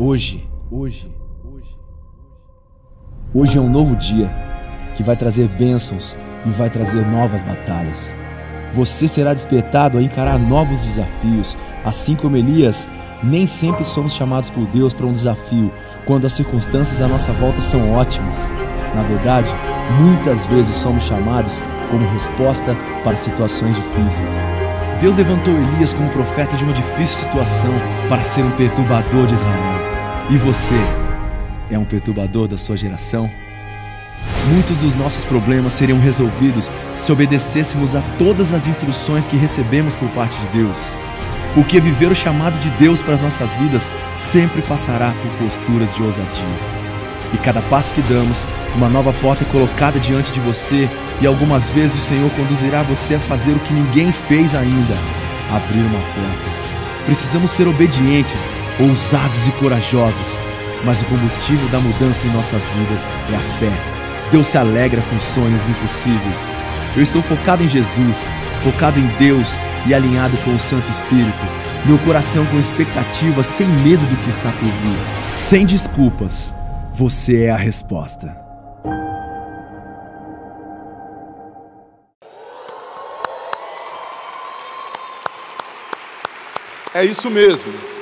Hoje, 0.00 0.48
hoje, 0.70 1.12
hoje. 1.44 1.76
Hoje 3.34 3.58
é 3.58 3.60
um 3.60 3.68
novo 3.68 3.96
dia 3.96 4.30
que 4.94 5.02
vai 5.02 5.16
trazer 5.16 5.48
bênçãos 5.48 6.16
e 6.46 6.50
vai 6.50 6.70
trazer 6.70 7.04
novas 7.04 7.42
batalhas. 7.42 8.14
Você 8.72 9.08
será 9.08 9.34
despertado 9.34 9.98
a 9.98 10.02
encarar 10.02 10.38
novos 10.38 10.82
desafios, 10.82 11.58
assim 11.84 12.14
como 12.14 12.36
Elias. 12.36 12.88
Nem 13.24 13.44
sempre 13.44 13.84
somos 13.84 14.12
chamados 14.14 14.50
por 14.50 14.64
Deus 14.68 14.94
para 14.94 15.04
um 15.04 15.12
desafio 15.12 15.72
quando 16.06 16.26
as 16.26 16.32
circunstâncias 16.34 17.02
à 17.02 17.08
nossa 17.08 17.32
volta 17.32 17.60
são 17.60 17.90
ótimas. 17.90 18.52
Na 18.94 19.02
verdade, 19.02 19.50
muitas 20.00 20.46
vezes 20.46 20.76
somos 20.76 21.02
chamados 21.02 21.60
como 21.90 22.08
resposta 22.12 22.76
para 23.02 23.16
situações 23.16 23.74
difíceis. 23.74 24.32
Deus 25.00 25.16
levantou 25.16 25.54
Elias 25.54 25.92
como 25.92 26.08
profeta 26.10 26.56
de 26.56 26.62
uma 26.62 26.72
difícil 26.72 27.18
situação 27.18 27.72
para 28.08 28.22
ser 28.22 28.44
um 28.44 28.52
perturbador 28.52 29.26
de 29.26 29.34
Israel. 29.34 29.77
E 30.30 30.36
você 30.36 30.74
é 31.70 31.78
um 31.78 31.86
perturbador 31.86 32.46
da 32.46 32.58
sua 32.58 32.76
geração? 32.76 33.30
Muitos 34.52 34.76
dos 34.76 34.94
nossos 34.94 35.24
problemas 35.24 35.72
seriam 35.72 35.98
resolvidos 35.98 36.70
se 36.98 37.10
obedecêssemos 37.10 37.96
a 37.96 38.02
todas 38.18 38.52
as 38.52 38.66
instruções 38.66 39.26
que 39.26 39.38
recebemos 39.38 39.94
por 39.94 40.06
parte 40.10 40.38
de 40.38 40.48
Deus. 40.48 40.78
Porque 41.54 41.80
viver 41.80 42.10
o 42.10 42.14
chamado 42.14 42.58
de 42.58 42.68
Deus 42.72 43.00
para 43.00 43.14
as 43.14 43.22
nossas 43.22 43.54
vidas 43.54 43.90
sempre 44.14 44.60
passará 44.60 45.14
por 45.22 45.46
posturas 45.46 45.94
de 45.94 46.02
ousadia. 46.02 46.44
E 47.32 47.38
cada 47.38 47.62
passo 47.62 47.94
que 47.94 48.02
damos, 48.02 48.46
uma 48.76 48.90
nova 48.90 49.14
porta 49.14 49.44
é 49.44 49.50
colocada 49.50 49.98
diante 49.98 50.30
de 50.30 50.40
você, 50.40 50.90
e 51.22 51.26
algumas 51.26 51.70
vezes 51.70 51.96
o 51.96 52.04
Senhor 52.04 52.30
conduzirá 52.32 52.82
você 52.82 53.14
a 53.14 53.20
fazer 53.20 53.52
o 53.52 53.60
que 53.60 53.72
ninguém 53.72 54.12
fez 54.12 54.54
ainda 54.54 54.94
abrir 55.50 55.80
uma 55.80 56.00
porta. 56.00 57.04
Precisamos 57.06 57.50
ser 57.50 57.66
obedientes, 57.66 58.52
ousados 58.80 59.46
e 59.46 59.52
corajosos, 59.52 60.38
mas 60.84 61.00
o 61.02 61.04
combustível 61.06 61.68
da 61.68 61.78
mudança 61.78 62.26
em 62.26 62.30
nossas 62.30 62.68
vidas 62.68 63.06
é 63.32 63.36
a 63.36 63.58
fé. 63.58 63.72
Deus 64.30 64.46
se 64.46 64.58
alegra 64.58 65.02
com 65.02 65.20
sonhos 65.20 65.66
impossíveis. 65.66 66.50
Eu 66.96 67.02
estou 67.02 67.22
focado 67.22 67.62
em 67.62 67.68
Jesus, 67.68 68.28
focado 68.62 68.98
em 68.98 69.06
Deus 69.18 69.48
e 69.86 69.94
alinhado 69.94 70.36
com 70.38 70.54
o 70.54 70.60
Santo 70.60 70.90
Espírito. 70.90 71.46
Meu 71.86 71.98
coração 71.98 72.44
com 72.46 72.58
expectativa, 72.58 73.42
sem 73.42 73.66
medo 73.68 74.04
do 74.06 74.16
que 74.22 74.30
está 74.30 74.50
por 74.52 74.64
vir, 74.64 75.38
sem 75.38 75.64
desculpas 75.64 76.54
você 76.98 77.44
é 77.44 77.50
a 77.52 77.56
resposta. 77.56 78.36
É 86.92 87.04
isso 87.04 87.30
mesmo. 87.30 87.97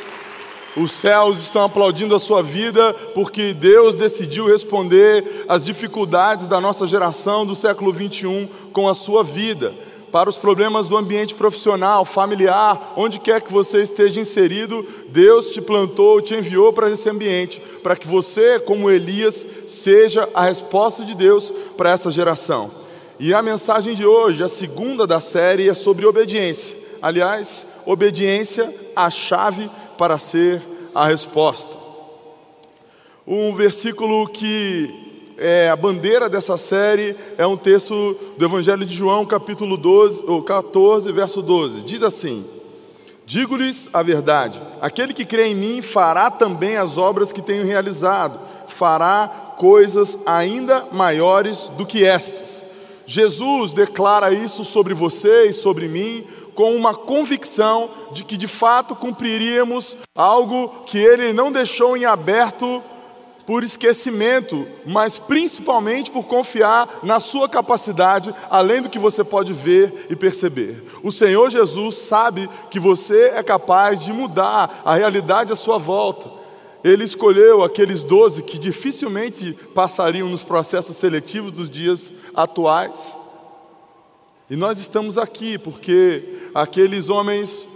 Os 0.77 0.93
céus 0.93 1.39
estão 1.39 1.65
aplaudindo 1.65 2.15
a 2.15 2.21
sua 2.21 2.43
vida 2.43 2.93
porque 3.15 3.55
Deus 3.55 3.95
decidiu 3.95 4.47
responder 4.47 5.47
às 5.49 5.65
dificuldades 5.65 6.47
da 6.47 6.61
nossa 6.61 6.87
geração 6.87 7.47
do 7.47 7.55
século 7.55 7.91
21 7.91 8.47
com 8.73 8.87
a 8.87 8.95
sua 8.95 9.25
vida 9.25 9.73
para 10.13 10.31
os 10.31 10.37
problemas 10.37 10.89
do 10.89 10.97
ambiente 10.97 11.35
profissional, 11.35 12.05
familiar, 12.05 12.95
onde 12.97 13.19
quer 13.19 13.41
que 13.41 13.53
você 13.53 13.83
esteja 13.83 14.21
inserido, 14.21 14.87
Deus 15.09 15.51
te 15.51 15.61
plantou, 15.61 16.23
te 16.23 16.35
enviou 16.35 16.73
para 16.73 16.91
esse 16.91 17.09
ambiente, 17.11 17.61
para 17.83 17.97
que 17.97 18.07
você, 18.07 18.59
como 18.59 18.91
Elias, 18.91 19.47
seja 19.67 20.29
a 20.33 20.45
resposta 20.45 21.05
de 21.05 21.15
Deus 21.15 21.53
para 21.77 21.91
essa 21.91 22.11
geração. 22.11 22.71
E 23.19 23.35
a 23.35 23.43
mensagem 23.43 23.95
de 23.95 24.07
hoje, 24.07 24.43
a 24.43 24.49
segunda 24.49 25.07
da 25.07 25.21
série, 25.21 25.69
é 25.69 25.75
sobre 25.75 26.07
obediência. 26.07 26.77
Aliás, 27.03 27.67
obediência, 27.85 28.73
a 28.95 29.11
chave 29.11 29.71
para 29.97 30.19
ser 30.19 30.63
a 30.95 31.07
resposta. 31.07 31.77
Um 33.27 33.55
versículo 33.55 34.29
que 34.29 35.07
é, 35.39 35.69
a 35.69 35.77
bandeira 35.77 36.29
dessa 36.29 36.57
série 36.57 37.17
é 37.37 37.47
um 37.47 37.57
texto 37.57 38.17
do 38.39 38.45
Evangelho 38.45 38.87
de 38.87 38.95
João, 38.95 39.27
capítulo 39.27 39.77
12, 39.77 40.25
ou 40.27 40.43
14, 40.43 41.11
verso 41.13 41.43
12. 41.43 41.81
Diz 41.81 42.03
assim: 42.03 42.45
Digo-lhes 43.27 43.91
a 43.93 44.03
verdade: 44.03 44.61
aquele 44.81 45.13
que 45.13 45.25
crê 45.25 45.49
em 45.49 45.55
mim 45.55 45.83
fará 45.83 46.31
também 46.31 46.77
as 46.77 46.97
obras 46.97 47.33
que 47.33 47.43
tenho 47.43 47.67
realizado, 47.67 48.39
fará 48.69 49.29
coisas 49.59 50.19
ainda 50.25 50.87
maiores 50.93 51.69
do 51.77 51.85
que 51.85 52.05
estas. 52.05 52.66
Jesus 53.07 53.73
declara 53.73 54.33
isso 54.33 54.65
sobre 54.65 54.93
você 54.93 55.49
e 55.49 55.55
sobre 55.55 55.87
mim, 55.89 56.27
com 56.55 56.75
uma 56.75 56.95
convicção 56.95 57.91
de 58.13 58.25
que 58.25 58.37
de 58.37 58.49
fato 58.49 58.97
cumpriríamos 58.97 59.97
algo 60.15 60.69
que 60.87 60.99
ele 60.99 61.33
não 61.33 61.53
deixou 61.53 61.97
em 61.97 62.05
aberto 62.05 62.83
por 63.47 63.63
esquecimento, 63.63 64.67
mas 64.85 65.17
principalmente 65.17 66.11
por 66.11 66.25
confiar 66.25 66.99
na 67.05 67.21
sua 67.21 67.49
capacidade, 67.49 68.35
além 68.51 68.83
do 68.83 68.89
que 68.89 68.99
você 68.99 69.23
pode 69.23 69.53
ver 69.53 70.07
e 70.11 70.17
perceber. 70.17 70.83
O 71.03 71.13
Senhor 71.13 71.49
Jesus 71.49 71.95
sabe 71.95 72.51
que 72.71 72.81
você 72.81 73.33
é 73.37 73.43
capaz 73.43 74.05
de 74.05 74.13
mudar 74.13 74.83
a 74.85 74.97
realidade 74.97 75.53
à 75.53 75.57
sua 75.57 75.79
volta. 75.79 76.29
Ele 76.83 77.05
escolheu 77.05 77.63
aqueles 77.63 78.03
doze 78.03 78.43
que 78.43 78.59
dificilmente 78.59 79.57
passariam 79.75 80.29
nos 80.29 80.43
processos 80.43 80.97
seletivos 80.97 81.53
dos 81.53 81.71
dias 81.71 82.13
atuais. 82.37 83.17
E 84.49 84.55
nós 84.55 84.79
estamos 84.79 85.17
aqui 85.19 85.59
porque 85.59 86.51
aqueles 86.55 87.09
homens, 87.09 87.67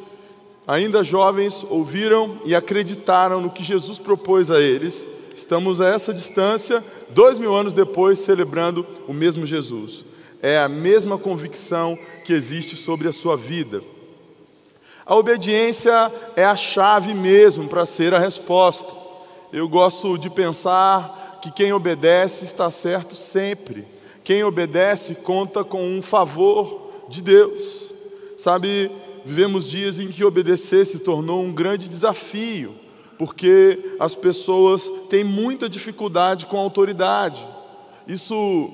ainda 0.69 1.03
jovens, 1.03 1.65
ouviram 1.69 2.39
e 2.45 2.55
acreditaram 2.55 3.41
no 3.41 3.51
que 3.51 3.65
Jesus 3.65 3.99
propôs 3.99 4.51
a 4.51 4.61
eles 4.61 5.07
Estamos 5.41 5.81
a 5.81 5.89
essa 5.89 6.13
distância, 6.13 6.85
dois 7.11 7.39
mil 7.39 7.55
anos 7.55 7.73
depois, 7.73 8.19
celebrando 8.19 8.87
o 9.09 9.13
mesmo 9.13 9.47
Jesus. 9.47 10.05
É 10.43 10.59
a 10.59 10.69
mesma 10.69 11.17
convicção 11.17 11.99
que 12.25 12.33
existe 12.35 12.77
sobre 12.77 13.09
a 13.09 13.13
sua 13.13 13.39
vida. 13.39 13.83
A 15.07 15.15
obediência 15.17 16.13
é 16.37 16.45
a 16.45 16.57
chave 16.57 17.15
mesmo 17.15 17.69
para 17.69 17.87
ser 17.87 18.13
a 18.13 18.19
resposta. 18.19 18.93
Eu 19.51 19.67
gosto 19.67 20.19
de 20.19 20.29
pensar 20.29 21.39
que 21.41 21.51
quem 21.51 21.73
obedece 21.73 22.45
está 22.45 22.71
certo 22.71 23.17
sempre. 23.17 23.87
Quem 24.31 24.45
obedece 24.45 25.17
conta 25.17 25.65
com 25.65 25.85
um 25.85 26.01
favor 26.01 26.93
de 27.09 27.21
Deus. 27.21 27.91
Sabe, 28.37 28.89
vivemos 29.25 29.69
dias 29.69 29.99
em 29.99 30.07
que 30.07 30.23
obedecer 30.23 30.87
se 30.87 31.01
tornou 31.01 31.43
um 31.43 31.53
grande 31.53 31.89
desafio 31.89 32.73
porque 33.19 33.97
as 33.99 34.15
pessoas 34.15 34.89
têm 35.09 35.25
muita 35.25 35.69
dificuldade 35.69 36.47
com 36.47 36.59
a 36.59 36.61
autoridade. 36.61 37.45
Isso 38.07 38.71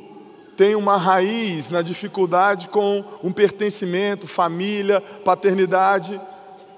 tem 0.59 0.75
uma 0.75 0.99
raiz 0.99 1.71
na 1.71 1.81
dificuldade 1.81 2.69
com 2.69 3.03
um 3.25 3.33
pertencimento, 3.33 4.27
família, 4.27 5.01
paternidade, 5.01 6.21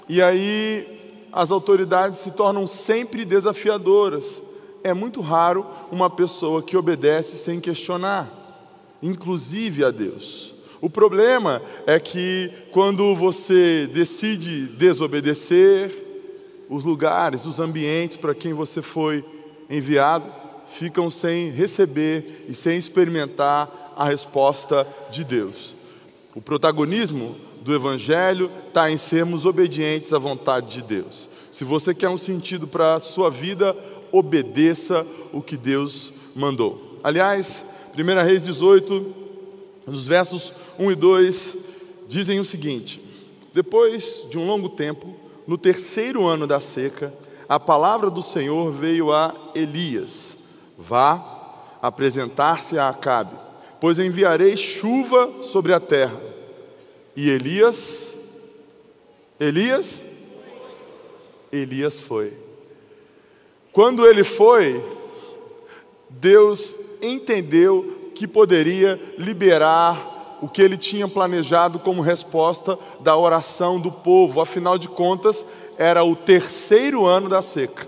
e 0.09 0.23
aí 0.23 1.27
as 1.33 1.51
autoridades 1.51 2.21
se 2.21 2.31
tornam 2.31 2.65
sempre 2.65 3.25
desafiadoras. 3.25 4.41
É 4.85 4.95
muito 4.95 5.21
raro 5.21 5.67
uma 5.91 6.09
pessoa 6.09 6.63
que 6.63 6.77
obedece 6.77 7.39
sem 7.39 7.61
questionar, 7.61 8.38
inclusive 9.03 9.85
a 9.85 9.91
Deus. 9.91 10.55
O 10.81 10.89
problema 10.89 11.61
é 11.87 11.99
que 11.99 12.53
quando 12.71 13.15
você 13.15 13.89
decide 13.93 14.67
desobedecer, 14.67 15.93
os 16.69 16.85
lugares, 16.85 17.47
os 17.47 17.59
ambientes 17.59 18.17
para 18.17 18.35
quem 18.35 18.53
você 18.53 18.83
foi 18.83 19.25
enviado 19.69 20.27
ficam 20.69 21.11
sem 21.11 21.51
receber 21.51 22.45
e 22.49 22.55
sem 22.55 22.77
experimentar 22.77 23.95
a 23.97 24.05
resposta 24.05 24.87
de 25.11 25.25
Deus. 25.25 25.75
O 26.35 26.41
protagonismo 26.41 27.35
do 27.63 27.75
Evangelho 27.75 28.51
está 28.69 28.91
em 28.91 28.97
sermos 28.97 29.45
obedientes 29.45 30.13
à 30.13 30.19
vontade 30.19 30.69
de 30.69 30.83
Deus. 30.83 31.29
Se 31.51 31.65
você 31.65 31.95
quer 31.95 32.09
um 32.09 32.19
sentido 32.19 32.69
para 32.69 32.95
a 32.95 33.01
sua 33.01 33.31
vida, 33.31 33.77
obedeça 34.13 35.05
o 35.33 35.43
que 35.43 35.57
Deus 35.57 36.13
mandou. 36.37 36.99
Aliás, 37.03 37.65
1 38.01 38.25
Reis 38.25 38.41
18, 38.41 39.15
nos 39.85 40.07
versos 40.07 40.53
1 40.79 40.93
e 40.93 40.95
2, 40.95 41.57
dizem 42.07 42.39
o 42.39 42.45
seguinte: 42.45 43.03
Depois 43.53 44.25
de 44.31 44.39
um 44.39 44.47
longo 44.47 44.69
tempo, 44.69 45.17
no 45.49 45.59
terceiro 45.59 46.25
ano 46.25 46.47
da 46.47 46.61
seca, 46.61 47.13
a 47.49 47.59
palavra 47.59 48.09
do 48.09 48.23
Senhor 48.23 48.71
veio 48.71 49.13
a 49.13 49.35
Elias: 49.53 50.37
Vá 50.79 51.75
apresentar-se 51.83 52.79
a 52.79 52.89
Acabe, 52.89 53.35
pois 53.81 53.99
enviarei 53.99 54.57
chuva 54.57 55.43
sobre 55.43 55.73
a 55.73 55.81
terra. 55.81 56.21
E 57.17 57.29
Elias, 57.29 58.13
Elias, 59.41 60.01
Elias 61.51 61.99
foi. 61.99 62.33
Quando 63.73 64.07
ele 64.07 64.23
foi, 64.23 64.81
Deus 66.09 66.78
entendeu 67.03 68.11
que 68.15 68.27
poderia 68.27 69.01
liberar 69.17 70.39
o 70.41 70.49
que 70.49 70.63
ele 70.63 70.77
tinha 70.77 71.09
planejado 71.09 71.79
como 71.79 72.01
resposta 72.01 72.79
da 73.01 73.17
oração 73.17 73.81
do 73.81 73.91
povo. 73.91 74.41
Afinal 74.41 74.79
de 74.79 74.89
contas, 74.89 75.45
era 75.77 76.05
o 76.05 76.15
terceiro 76.15 77.07
ano 77.07 77.29
da 77.29 77.43
seca. 77.43 77.87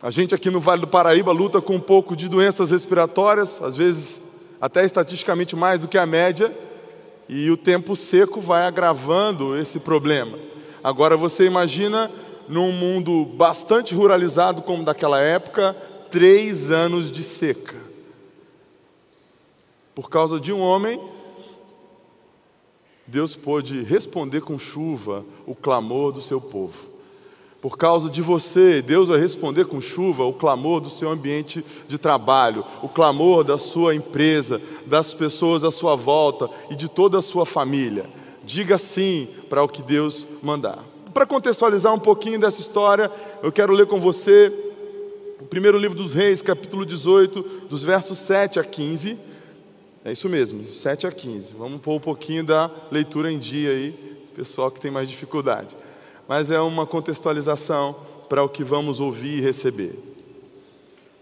A 0.00 0.10
gente 0.10 0.34
aqui 0.34 0.48
no 0.48 0.60
Vale 0.60 0.82
do 0.82 0.86
Paraíba 0.86 1.32
luta 1.32 1.60
com 1.60 1.74
um 1.74 1.80
pouco 1.80 2.14
de 2.14 2.28
doenças 2.28 2.70
respiratórias, 2.70 3.60
às 3.60 3.76
vezes 3.76 4.20
até 4.60 4.84
estatisticamente 4.84 5.56
mais 5.56 5.80
do 5.80 5.88
que 5.88 5.98
a 5.98 6.06
média, 6.06 6.52
e 7.28 7.50
o 7.50 7.56
tempo 7.56 7.94
seco 7.96 8.40
vai 8.40 8.64
agravando 8.66 9.58
esse 9.58 9.80
problema. 9.80 10.38
Agora 10.82 11.16
você 11.16 11.44
imagina 11.44 12.10
num 12.48 12.72
mundo 12.72 13.24
bastante 13.24 13.94
ruralizado 13.94 14.62
como 14.62 14.84
daquela 14.84 15.20
época, 15.20 15.76
três 16.10 16.70
anos 16.70 17.10
de 17.10 17.22
seca. 17.22 17.76
Por 19.94 20.08
causa 20.08 20.38
de 20.38 20.52
um 20.52 20.60
homem, 20.60 21.00
Deus 23.06 23.34
pôde 23.34 23.82
responder 23.82 24.42
com 24.42 24.58
chuva 24.58 25.24
o 25.46 25.54
clamor 25.54 26.12
do 26.12 26.20
seu 26.20 26.40
povo. 26.40 26.98
Por 27.60 27.76
causa 27.76 28.08
de 28.08 28.22
você, 28.22 28.80
Deus 28.80 29.08
vai 29.08 29.18
responder 29.18 29.64
com 29.64 29.80
chuva 29.80 30.24
o 30.24 30.32
clamor 30.32 30.80
do 30.80 30.88
seu 30.88 31.10
ambiente 31.10 31.64
de 31.88 31.98
trabalho, 31.98 32.64
o 32.82 32.88
clamor 32.88 33.42
da 33.42 33.58
sua 33.58 33.94
empresa, 33.94 34.62
das 34.86 35.12
pessoas 35.12 35.64
à 35.64 35.70
sua 35.70 35.96
volta 35.96 36.48
e 36.70 36.76
de 36.76 36.88
toda 36.88 37.18
a 37.18 37.22
sua 37.22 37.44
família. 37.44 38.08
Diga 38.44 38.78
sim 38.78 39.26
para 39.48 39.62
o 39.62 39.68
que 39.68 39.82
Deus 39.82 40.26
mandar. 40.40 40.78
Para 41.12 41.26
contextualizar 41.26 41.92
um 41.92 41.98
pouquinho 41.98 42.38
dessa 42.38 42.60
história, 42.60 43.10
eu 43.42 43.50
quero 43.50 43.72
ler 43.72 43.86
com 43.86 43.98
você 43.98 44.67
primeiro 45.48 45.78
livro 45.78 45.96
dos 45.96 46.14
Reis, 46.14 46.42
capítulo 46.42 46.84
18, 46.84 47.42
dos 47.68 47.82
versos 47.82 48.18
7 48.18 48.60
a 48.60 48.64
15. 48.64 49.18
É 50.04 50.12
isso 50.12 50.28
mesmo, 50.28 50.70
7 50.70 51.06
a 51.06 51.12
15. 51.12 51.54
Vamos 51.54 51.80
pôr 51.80 51.94
um 51.94 52.00
pouquinho 52.00 52.44
da 52.44 52.70
leitura 52.90 53.32
em 53.32 53.38
dia 53.38 53.70
aí, 53.70 53.92
pessoal 54.34 54.70
que 54.70 54.80
tem 54.80 54.90
mais 54.90 55.08
dificuldade 55.08 55.76
mas 56.28 56.50
é 56.50 56.60
uma 56.60 56.86
contextualização 56.86 57.96
para 58.28 58.44
o 58.44 58.48
que 58.50 58.62
vamos 58.62 59.00
ouvir 59.00 59.38
e 59.38 59.40
receber. 59.40 59.98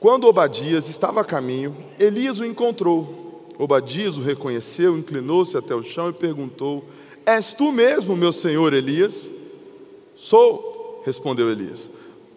Quando 0.00 0.26
Obadias 0.26 0.88
estava 0.90 1.20
a 1.20 1.24
caminho, 1.24 1.74
Elias 1.98 2.40
o 2.40 2.44
encontrou. 2.44 3.46
Obadias 3.56 4.18
o 4.18 4.22
reconheceu, 4.22 4.98
inclinou-se 4.98 5.56
até 5.56 5.74
o 5.74 5.82
chão 5.82 6.10
e 6.10 6.12
perguntou: 6.12 6.84
És 7.24 7.54
tu 7.54 7.70
mesmo, 7.70 8.16
meu 8.16 8.32
senhor 8.32 8.74
Elias? 8.74 9.30
Sou, 10.16 11.02
respondeu 11.06 11.50
Elias. 11.50 11.88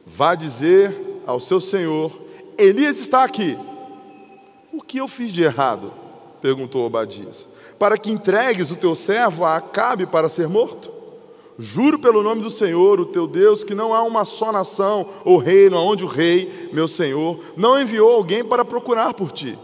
Vá 0.06 0.36
dizer 0.36 0.95
ao 1.25 1.39
seu 1.39 1.60
senhor: 1.60 2.12
Elias 2.57 3.00
está 3.00 3.24
aqui. 3.24 3.57
O 4.71 4.81
que 4.81 4.98
eu 4.98 5.07
fiz 5.07 5.31
de 5.31 5.44
errado? 5.44 5.92
perguntou 6.42 6.86
Obadias. 6.86 7.48
Para 7.77 7.98
que 7.98 8.12
entregues 8.12 8.71
o 8.71 8.75
teu 8.75 8.94
servo 8.94 9.45
a 9.45 9.56
Acabe 9.56 10.06
para 10.06 10.30
ser 10.30 10.48
morto? 10.48 10.92
Juro 11.57 12.00
pelo 12.00 12.24
nome 12.24 12.42
do 12.42 12.50
Senhor, 12.50 13.01
o 13.01 13.06
teu 13.06 13.27
Deus, 13.27 13.66
que 13.66 13.75
não 13.75 13.94
há 13.94 14.01
uma 14.01 14.24
só 14.24 14.50
nação 14.50 15.06
ou 15.25 15.38
reino 15.38 15.75
onde 15.77 16.06
o 16.06 16.07
rei, 16.07 16.69
meu 16.71 16.88
Senhor, 16.88 17.38
não 17.57 17.80
enviou 17.80 18.13
alguém 18.13 18.45
para 18.45 18.63
procurar 18.63 19.13
por 19.13 19.31
ti. 19.31 19.60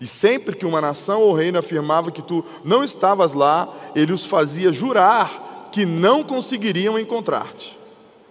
E 0.00 0.06
sempre 0.06 0.56
que 0.56 0.66
uma 0.66 0.80
nação 0.80 1.20
ou 1.22 1.32
reino 1.32 1.58
afirmava 1.58 2.10
que 2.10 2.22
tu 2.22 2.44
não 2.64 2.82
estavas 2.82 3.32
lá, 3.32 3.72
ele 3.94 4.12
os 4.12 4.24
fazia 4.24 4.72
jurar 4.72 5.68
que 5.70 5.86
não 5.86 6.24
conseguiriam 6.24 6.98
encontrar-te. 6.98 7.78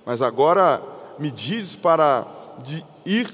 Mas 0.06 0.22
agora 0.22 0.81
me 1.18 1.31
dizes 1.31 1.75
para 1.78 2.25
ir 3.06 3.33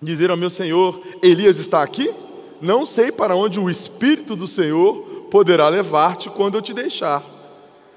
dizer 0.00 0.30
ao 0.30 0.36
meu 0.36 0.50
Senhor: 0.50 1.00
Elias 1.22 1.58
está 1.58 1.82
aqui? 1.82 2.10
Não 2.60 2.84
sei 2.84 3.10
para 3.10 3.34
onde 3.34 3.58
o 3.58 3.70
Espírito 3.70 4.36
do 4.36 4.46
Senhor 4.46 5.26
poderá 5.30 5.68
levar-te 5.68 6.28
quando 6.28 6.56
eu 6.56 6.62
te 6.62 6.74
deixar. 6.74 7.24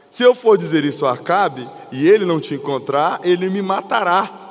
Se 0.10 0.24
eu 0.24 0.36
for 0.36 0.58
dizer 0.58 0.86
isso 0.86 1.06
a 1.06 1.14
Acabe 1.14 1.68
e 1.92 2.08
ele 2.08 2.24
não 2.24 2.40
te 2.40 2.54
encontrar, 2.54 3.20
ele 3.24 3.50
me 3.50 3.62
matará. 3.62 4.42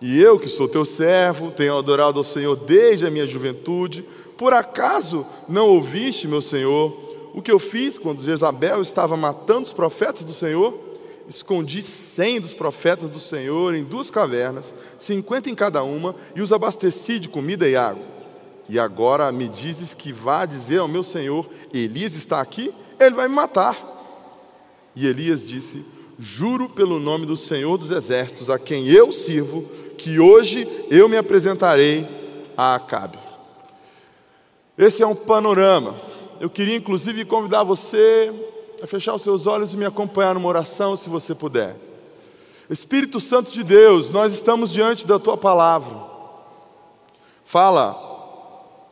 E 0.00 0.20
eu, 0.20 0.38
que 0.38 0.48
sou 0.48 0.68
teu 0.68 0.84
servo, 0.84 1.52
tenho 1.52 1.78
adorado 1.78 2.18
ao 2.18 2.24
Senhor 2.24 2.56
desde 2.56 3.06
a 3.06 3.10
minha 3.10 3.26
juventude, 3.26 4.04
por 4.36 4.52
acaso 4.52 5.24
não 5.48 5.68
ouviste, 5.68 6.26
meu 6.26 6.40
Senhor, 6.40 6.92
o 7.32 7.40
que 7.40 7.50
eu 7.50 7.58
fiz 7.58 7.96
quando 7.98 8.22
Jezabel 8.22 8.82
estava 8.82 9.16
matando 9.16 9.62
os 9.62 9.72
profetas 9.72 10.24
do 10.24 10.32
Senhor? 10.32 10.74
Escondi 11.28 11.80
cem 11.80 12.40
dos 12.40 12.52
profetas 12.52 13.08
do 13.08 13.18
Senhor 13.18 13.74
em 13.74 13.82
duas 13.82 14.10
cavernas, 14.10 14.74
cinquenta 14.98 15.48
em 15.48 15.54
cada 15.54 15.82
uma, 15.82 16.14
e 16.36 16.42
os 16.42 16.52
abasteci 16.52 17.18
de 17.18 17.28
comida 17.28 17.68
e 17.68 17.76
água. 17.76 18.04
E 18.68 18.78
agora 18.78 19.30
me 19.32 19.48
dizes 19.48 19.94
que 19.94 20.12
vá 20.12 20.44
dizer 20.44 20.78
ao 20.78 20.88
meu 20.88 21.02
Senhor: 21.02 21.48
Elias 21.72 22.14
está 22.14 22.40
aqui? 22.40 22.72
Ele 22.98 23.14
vai 23.14 23.28
me 23.28 23.34
matar. 23.34 23.76
E 24.94 25.06
Elias 25.06 25.46
disse: 25.46 25.84
Juro 26.18 26.68
pelo 26.68 27.00
nome 27.00 27.26
do 27.26 27.36
Senhor 27.36 27.76
dos 27.76 27.90
Exércitos, 27.90 28.50
a 28.50 28.58
quem 28.58 28.88
eu 28.88 29.10
sirvo, 29.10 29.62
que 29.98 30.18
hoje 30.18 30.68
eu 30.90 31.08
me 31.08 31.16
apresentarei 31.16 32.06
a 32.56 32.74
Acabe. 32.74 33.18
Esse 34.76 35.02
é 35.02 35.06
um 35.06 35.14
panorama. 35.14 35.94
Eu 36.40 36.50
queria 36.50 36.76
inclusive 36.76 37.24
convidar 37.24 37.62
você 37.62 38.32
a 38.84 38.86
fechar 38.86 39.14
os 39.14 39.22
seus 39.22 39.46
olhos 39.46 39.72
e 39.72 39.78
me 39.78 39.86
acompanhar 39.86 40.34
numa 40.34 40.46
oração, 40.46 40.94
se 40.94 41.08
você 41.08 41.34
puder. 41.34 41.74
Espírito 42.68 43.18
Santo 43.18 43.50
de 43.50 43.64
Deus, 43.64 44.10
nós 44.10 44.34
estamos 44.34 44.70
diante 44.70 45.06
da 45.06 45.18
tua 45.18 45.38
palavra. 45.38 45.96
Fala, 47.46 47.96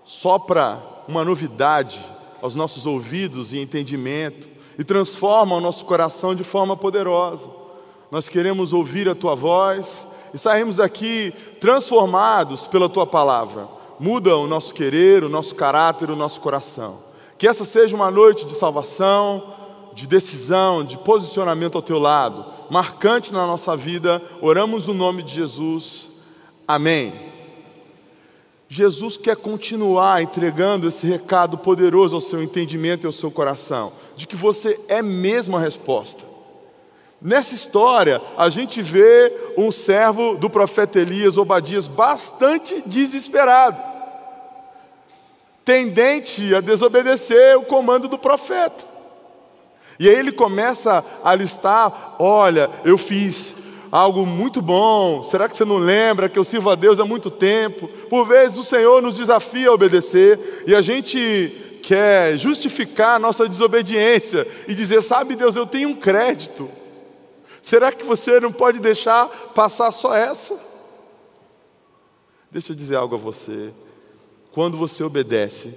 sopra 0.03 0.83
uma 1.07 1.23
novidade 1.23 2.01
aos 2.41 2.55
nossos 2.55 2.87
ouvidos 2.87 3.53
e 3.53 3.59
entendimento 3.59 4.49
e 4.79 4.83
transforma 4.83 5.57
o 5.57 5.61
nosso 5.61 5.85
coração 5.85 6.35
de 6.35 6.43
forma 6.43 6.75
poderosa. 6.75 7.51
Nós 8.11 8.31
queremos 8.31 8.73
ouvir 8.73 9.11
a 9.11 9.15
tua 9.15 9.35
voz 9.35 10.07
e 10.33 10.39
saímos 10.39 10.77
daqui 10.77 11.35
transformados 11.61 12.67
pela 12.67 12.89
tua 12.89 13.07
palavra. 13.07 13.69
Muda 14.01 14.39
o 14.39 14.47
nosso 14.47 14.73
querer, 14.73 15.23
o 15.23 15.29
nosso 15.29 15.55
caráter, 15.55 16.09
o 16.09 16.17
nosso 16.17 16.41
coração. 16.41 16.97
Que 17.37 17.47
essa 17.47 17.67
seja 17.67 17.95
uma 17.95 18.11
noite 18.11 18.47
de 18.47 18.55
salvação, 18.55 19.61
de 19.95 20.07
decisão, 20.07 20.85
de 20.85 20.97
posicionamento 20.99 21.77
ao 21.77 21.83
teu 21.83 21.99
lado, 21.99 22.45
marcante 22.71 23.33
na 23.33 23.47
nossa 23.47 23.77
vida. 23.77 24.23
Oramos 24.41 24.87
no 24.87 24.95
nome 24.95 25.23
de 25.23 25.35
Jesus. 25.35 26.11
Amém. 26.67 27.13
Jesus 28.69 29.19
quer 29.19 29.37
continuar 29.37 30.23
entregando 30.23 30.89
esse 30.89 31.07
recado 31.07 31.59
poderoso 31.59 32.15
ao 32.15 32.23
seu 32.23 32.43
entendimento 32.43 33.05
e 33.05 33.07
ao 33.07 33.13
seu 33.13 33.31
coração, 33.31 33.93
de 34.17 34.27
que 34.27 34.35
você 34.35 34.81
é 34.89 35.03
mesmo 35.03 35.59
a 35.59 35.61
resposta. 35.61 36.25
Nessa 37.21 37.55
história, 37.55 38.21
a 38.37 38.49
gente 38.49 38.81
vê 38.81 39.31
um 39.59 39.71
servo 39.71 40.37
do 40.37 40.49
profeta 40.49 40.99
Elias, 40.99 41.37
Obadias, 41.37 41.87
bastante 41.87 42.83
desesperado, 42.87 43.77
tendente 45.65 46.55
a 46.55 46.61
desobedecer 46.61 47.59
o 47.59 47.65
comando 47.65 48.09
do 48.09 48.19
profeta. 48.19 48.92
E 50.03 50.09
aí 50.09 50.17
ele 50.17 50.33
começa 50.33 51.05
a 51.23 51.33
listar: 51.33 52.17
olha, 52.19 52.69
eu 52.85 52.99
fiz 52.99 53.55
algo 53.89 54.27
muito 54.27 54.61
bom. 54.61 55.23
Será 55.23 55.49
que 55.49 55.57
você 55.57 55.65
não 55.65 55.79
lembra 55.79 56.29
que 56.29 56.37
eu 56.37 56.43
sirvo 56.43 56.71
a 56.71 56.75
Deus 56.75 56.99
há 56.99 57.05
muito 57.05 57.31
tempo? 57.31 57.87
Por 58.11 58.27
vezes 58.27 58.59
o 58.59 58.65
Senhor 58.65 59.01
nos 59.01 59.15
desafia 59.15 59.69
a 59.69 59.73
obedecer 59.73 60.65
e 60.67 60.75
a 60.75 60.83
gente 60.83 61.79
quer 61.85 62.37
justificar 62.37 63.15
a 63.15 63.19
nossa 63.21 63.49
desobediência 63.49 64.45
e 64.67 64.75
dizer: 64.75 65.03
Sabe, 65.03 65.37
Deus, 65.37 65.55
eu 65.55 65.67
tenho 65.67 65.91
um 65.91 65.95
crédito. 65.95 66.69
Será 67.63 67.93
que 67.93 68.05
você 68.05 68.41
não 68.41 68.51
pode 68.51 68.81
deixar 68.81 69.29
passar 69.55 69.93
só 69.93 70.17
essa? 70.17 70.59
Deixa 72.51 72.73
eu 72.73 72.77
dizer 72.77 72.97
algo 72.97 73.15
a 73.15 73.19
você. 73.19 73.71
Quando 74.51 74.77
você 74.77 75.05
obedece, 75.05 75.73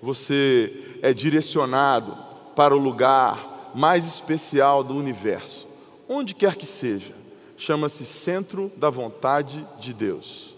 você 0.00 0.72
é 1.02 1.12
direcionado 1.12 2.16
para 2.54 2.72
o 2.72 2.78
lugar 2.78 3.53
mais 3.74 4.06
especial 4.06 4.84
do 4.84 4.94
universo, 4.94 5.66
onde 6.08 6.34
quer 6.34 6.56
que 6.56 6.66
seja 6.66 7.24
chama-se 7.56 8.04
Centro 8.04 8.70
da 8.76 8.90
Vontade 8.90 9.66
de 9.78 9.92
Deus. 9.92 10.54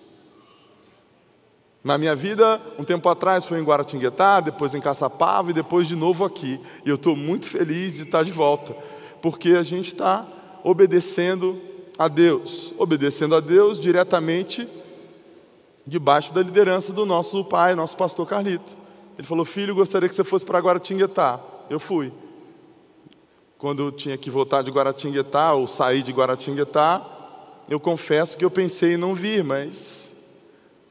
Na 1.85 1.97
minha 1.97 2.17
vida, 2.17 2.61
um 2.79 2.85
tempo 2.85 3.09
atrás 3.09 3.45
foi 3.45 3.61
em 3.61 3.65
Guaratinguetá, 3.65 4.41
depois 4.41 4.75
em 4.75 4.81
Caçapava 4.81 5.51
e 5.51 5.55
depois 5.55 5.87
de 5.87 5.95
novo 5.95 6.25
aqui. 6.25 6.59
E 6.85 6.89
eu 6.89 6.97
estou 6.97 7.15
muito 7.15 7.49
feliz 7.49 7.95
de 7.95 8.03
estar 8.03 8.25
de 8.25 8.33
volta, 8.33 8.75
porque 9.23 9.51
a 9.51 9.63
gente 9.63 9.87
está 9.87 10.27
obedecendo 10.65 11.57
a 11.97 12.09
Deus, 12.09 12.75
obedecendo 12.77 13.37
a 13.37 13.41
Deus 13.41 13.79
diretamente 13.79 14.69
debaixo 15.87 16.35
da 16.35 16.43
liderança 16.43 16.93
do 16.93 17.07
nosso 17.07 17.45
pai, 17.45 17.77
nosso 17.77 17.97
pastor 17.97 18.27
Carlito. 18.27 18.77
Ele 19.17 19.27
falou: 19.27 19.45
Filho, 19.45 19.75
gostaria 19.75 20.09
que 20.09 20.15
você 20.15 20.25
fosse 20.25 20.45
para 20.45 20.59
Guaratinguetá. 20.59 21.39
Eu 21.71 21.79
fui. 21.79 22.13
Quando 23.59 23.83
eu 23.83 23.93
tinha 23.93 24.19
que 24.19 24.31
voltar 24.31 24.63
de 24.63 24.71
Guaratinguetá 24.71 25.53
ou 25.53 25.67
sair 25.67 26.03
de 26.03 26.13
Guaratinguetá, 26.13 27.05
eu 27.69 27.81
confesso 27.81 28.37
que 28.37 28.45
eu 28.45 28.51
pensei 28.51 28.95
em 28.95 28.97
não 28.99 29.15
vir, 29.15 29.43
mas 29.43 30.11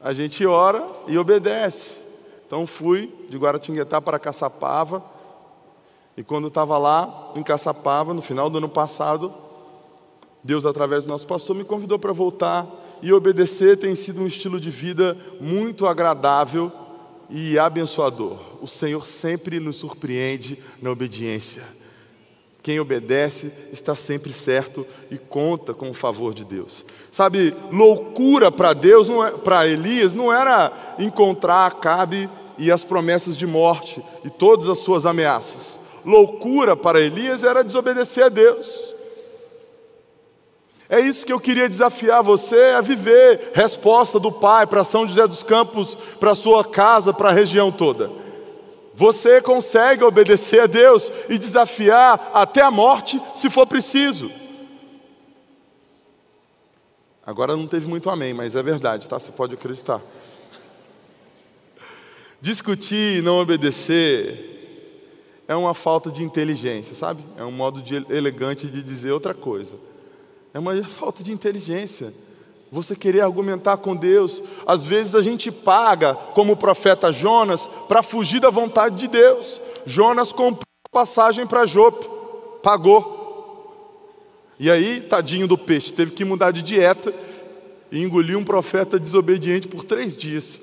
a 0.00 0.12
gente 0.12 0.44
ora 0.44 0.86
e 1.06 1.16
obedece. 1.16 2.02
Então 2.46 2.66
fui 2.66 3.12
de 3.28 3.38
Guaratinguetá 3.38 4.00
para 4.00 4.18
Caçapava, 4.18 5.02
e 6.16 6.24
quando 6.24 6.48
estava 6.48 6.78
lá 6.78 7.32
em 7.36 7.42
Caçapava, 7.42 8.14
no 8.14 8.22
final 8.22 8.48
do 8.48 8.58
ano 8.58 8.68
passado, 8.68 9.32
Deus, 10.42 10.64
através 10.64 11.04
do 11.04 11.08
nosso 11.08 11.26
pastor, 11.26 11.54
me 11.54 11.64
convidou 11.64 11.98
para 11.98 12.12
voltar 12.12 12.66
e 13.02 13.12
obedecer 13.12 13.76
tem 13.76 13.94
sido 13.94 14.22
um 14.22 14.26
estilo 14.26 14.58
de 14.58 14.70
vida 14.70 15.16
muito 15.40 15.86
agradável 15.86 16.72
e 17.28 17.58
abençoador. 17.58 18.38
O 18.62 18.66
Senhor 18.66 19.06
sempre 19.06 19.60
nos 19.60 19.76
surpreende 19.76 20.62
na 20.80 20.90
obediência. 20.90 21.62
Quem 22.66 22.80
obedece 22.80 23.52
está 23.72 23.94
sempre 23.94 24.32
certo 24.32 24.84
e 25.08 25.16
conta 25.16 25.72
com 25.72 25.88
o 25.88 25.94
favor 25.94 26.34
de 26.34 26.44
Deus. 26.44 26.84
Sabe, 27.12 27.54
loucura 27.70 28.50
para 28.50 28.72
Deus, 28.72 29.08
é, 29.08 29.30
para 29.38 29.68
Elias, 29.68 30.14
não 30.14 30.32
era 30.32 30.72
encontrar 30.98 31.64
Acabe 31.64 32.28
e 32.58 32.72
as 32.72 32.82
promessas 32.82 33.36
de 33.36 33.46
morte 33.46 34.02
e 34.24 34.30
todas 34.30 34.68
as 34.68 34.78
suas 34.78 35.06
ameaças. 35.06 35.78
Loucura 36.04 36.74
para 36.74 37.00
Elias 37.00 37.44
era 37.44 37.62
desobedecer 37.62 38.24
a 38.24 38.28
Deus. 38.28 38.92
É 40.88 40.98
isso 40.98 41.24
que 41.24 41.32
eu 41.32 41.38
queria 41.38 41.68
desafiar 41.68 42.24
você 42.24 42.74
a 42.76 42.80
viver. 42.80 43.52
Resposta 43.54 44.18
do 44.18 44.32
Pai 44.32 44.66
para 44.66 44.82
São 44.82 45.06
José 45.06 45.24
dos 45.24 45.44
Campos, 45.44 45.96
para 46.18 46.34
sua 46.34 46.64
casa, 46.64 47.14
para 47.14 47.28
a 47.28 47.32
região 47.32 47.70
toda. 47.70 48.25
Você 48.96 49.42
consegue 49.42 50.02
obedecer 50.02 50.60
a 50.60 50.66
Deus 50.66 51.12
e 51.28 51.36
desafiar 51.36 52.30
até 52.32 52.62
a 52.62 52.70
morte, 52.70 53.20
se 53.34 53.50
for 53.50 53.66
preciso. 53.66 54.30
Agora 57.24 57.54
não 57.54 57.66
teve 57.66 57.86
muito 57.86 58.08
amém, 58.08 58.32
mas 58.32 58.56
é 58.56 58.62
verdade, 58.62 59.06
tá? 59.06 59.18
Você 59.18 59.30
pode 59.30 59.52
acreditar. 59.54 60.00
Discutir 62.40 63.18
e 63.18 63.22
não 63.22 63.38
obedecer 63.38 64.54
é 65.46 65.54
uma 65.54 65.74
falta 65.74 66.10
de 66.10 66.22
inteligência, 66.22 66.94
sabe? 66.94 67.22
É 67.36 67.44
um 67.44 67.52
modo 67.52 67.82
de, 67.82 67.96
elegante 68.08 68.66
de 68.66 68.82
dizer 68.82 69.12
outra 69.12 69.34
coisa. 69.34 69.76
É 70.54 70.58
uma 70.58 70.82
falta 70.84 71.22
de 71.22 71.32
inteligência. 71.32 72.14
Você 72.70 72.96
querer 72.96 73.20
argumentar 73.20 73.76
com 73.76 73.94
Deus. 73.94 74.42
Às 74.66 74.84
vezes 74.84 75.14
a 75.14 75.22
gente 75.22 75.50
paga, 75.50 76.14
como 76.14 76.54
o 76.54 76.56
profeta 76.56 77.12
Jonas, 77.12 77.68
para 77.88 78.02
fugir 78.02 78.40
da 78.40 78.50
vontade 78.50 78.96
de 78.96 79.08
Deus. 79.08 79.60
Jonas 79.84 80.32
comprou 80.32 80.64
passagem 80.90 81.46
para 81.46 81.66
Jope, 81.66 82.08
pagou. 82.62 83.14
E 84.58 84.70
aí, 84.70 85.02
tadinho 85.02 85.46
do 85.46 85.58
peixe, 85.58 85.92
teve 85.92 86.12
que 86.12 86.24
mudar 86.24 86.50
de 86.50 86.62
dieta 86.62 87.12
e 87.92 88.02
engolir 88.02 88.36
um 88.38 88.44
profeta 88.44 88.98
desobediente 88.98 89.68
por 89.68 89.84
três 89.84 90.16
dias. 90.16 90.60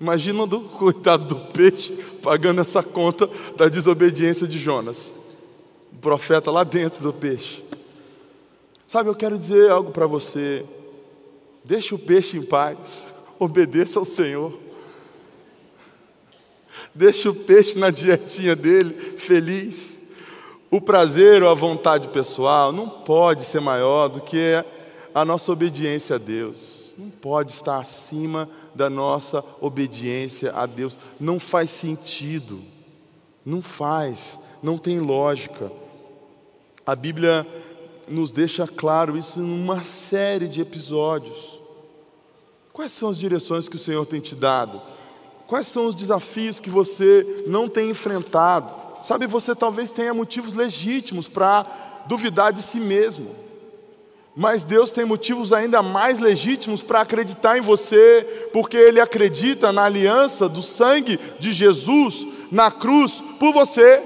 Imagina 0.00 0.42
o 0.42 0.60
coitado 0.68 1.24
do 1.24 1.36
peixe 1.52 1.92
pagando 2.22 2.60
essa 2.60 2.82
conta 2.82 3.30
da 3.56 3.68
desobediência 3.68 4.46
de 4.46 4.58
Jonas. 4.58 5.14
O 5.92 5.96
profeta 5.98 6.50
lá 6.50 6.64
dentro 6.64 7.02
do 7.02 7.12
peixe. 7.12 7.62
Sabe, 8.86 9.08
eu 9.08 9.14
quero 9.14 9.38
dizer 9.38 9.70
algo 9.70 9.92
para 9.92 10.06
você. 10.06 10.64
Deixe 11.64 11.94
o 11.94 11.98
peixe 11.98 12.36
em 12.36 12.42
paz. 12.42 13.06
Obedeça 13.38 13.98
ao 13.98 14.04
Senhor. 14.04 14.52
Deixe 16.94 17.28
o 17.28 17.34
peixe 17.34 17.78
na 17.78 17.90
dietinha 17.90 18.54
dele, 18.54 18.92
feliz. 19.16 20.12
O 20.70 20.80
prazer 20.80 21.42
ou 21.42 21.48
a 21.48 21.54
vontade 21.54 22.08
pessoal 22.08 22.70
não 22.70 22.88
pode 22.88 23.44
ser 23.44 23.60
maior 23.60 24.08
do 24.08 24.20
que 24.20 24.62
a 25.14 25.24
nossa 25.24 25.50
obediência 25.50 26.16
a 26.16 26.18
Deus. 26.18 26.92
Não 26.98 27.10
pode 27.10 27.52
estar 27.52 27.78
acima 27.78 28.48
da 28.74 28.90
nossa 28.90 29.42
obediência 29.60 30.52
a 30.52 30.66
Deus. 30.66 30.98
Não 31.18 31.40
faz 31.40 31.70
sentido. 31.70 32.60
Não 33.44 33.62
faz. 33.62 34.38
Não 34.62 34.76
tem 34.76 35.00
lógica. 35.00 35.72
A 36.86 36.94
Bíblia 36.94 37.46
nos 38.08 38.32
deixa 38.32 38.66
claro 38.66 39.16
isso 39.16 39.40
em 39.40 39.62
uma 39.62 39.82
série 39.82 40.46
de 40.46 40.60
episódios. 40.60 41.60
Quais 42.72 42.92
são 42.92 43.08
as 43.08 43.18
direções 43.18 43.68
que 43.68 43.76
o 43.76 43.78
Senhor 43.78 44.04
tem 44.04 44.20
te 44.20 44.34
dado? 44.34 44.80
Quais 45.46 45.66
são 45.66 45.86
os 45.86 45.94
desafios 45.94 46.58
que 46.58 46.70
você 46.70 47.44
não 47.46 47.68
tem 47.68 47.90
enfrentado? 47.90 48.70
Sabe, 49.02 49.26
você 49.26 49.54
talvez 49.54 49.90
tenha 49.90 50.14
motivos 50.14 50.54
legítimos 50.54 51.28
para 51.28 51.66
duvidar 52.06 52.52
de 52.52 52.62
si 52.62 52.80
mesmo, 52.80 53.30
mas 54.34 54.64
Deus 54.64 54.90
tem 54.90 55.04
motivos 55.04 55.52
ainda 55.52 55.82
mais 55.82 56.18
legítimos 56.18 56.82
para 56.82 57.02
acreditar 57.02 57.56
em 57.56 57.60
você, 57.60 58.48
porque 58.52 58.76
Ele 58.76 59.00
acredita 59.00 59.72
na 59.72 59.84
aliança 59.84 60.48
do 60.48 60.62
sangue 60.62 61.18
de 61.38 61.52
Jesus 61.52 62.26
na 62.50 62.70
cruz 62.70 63.22
por 63.38 63.52
você. 63.52 64.02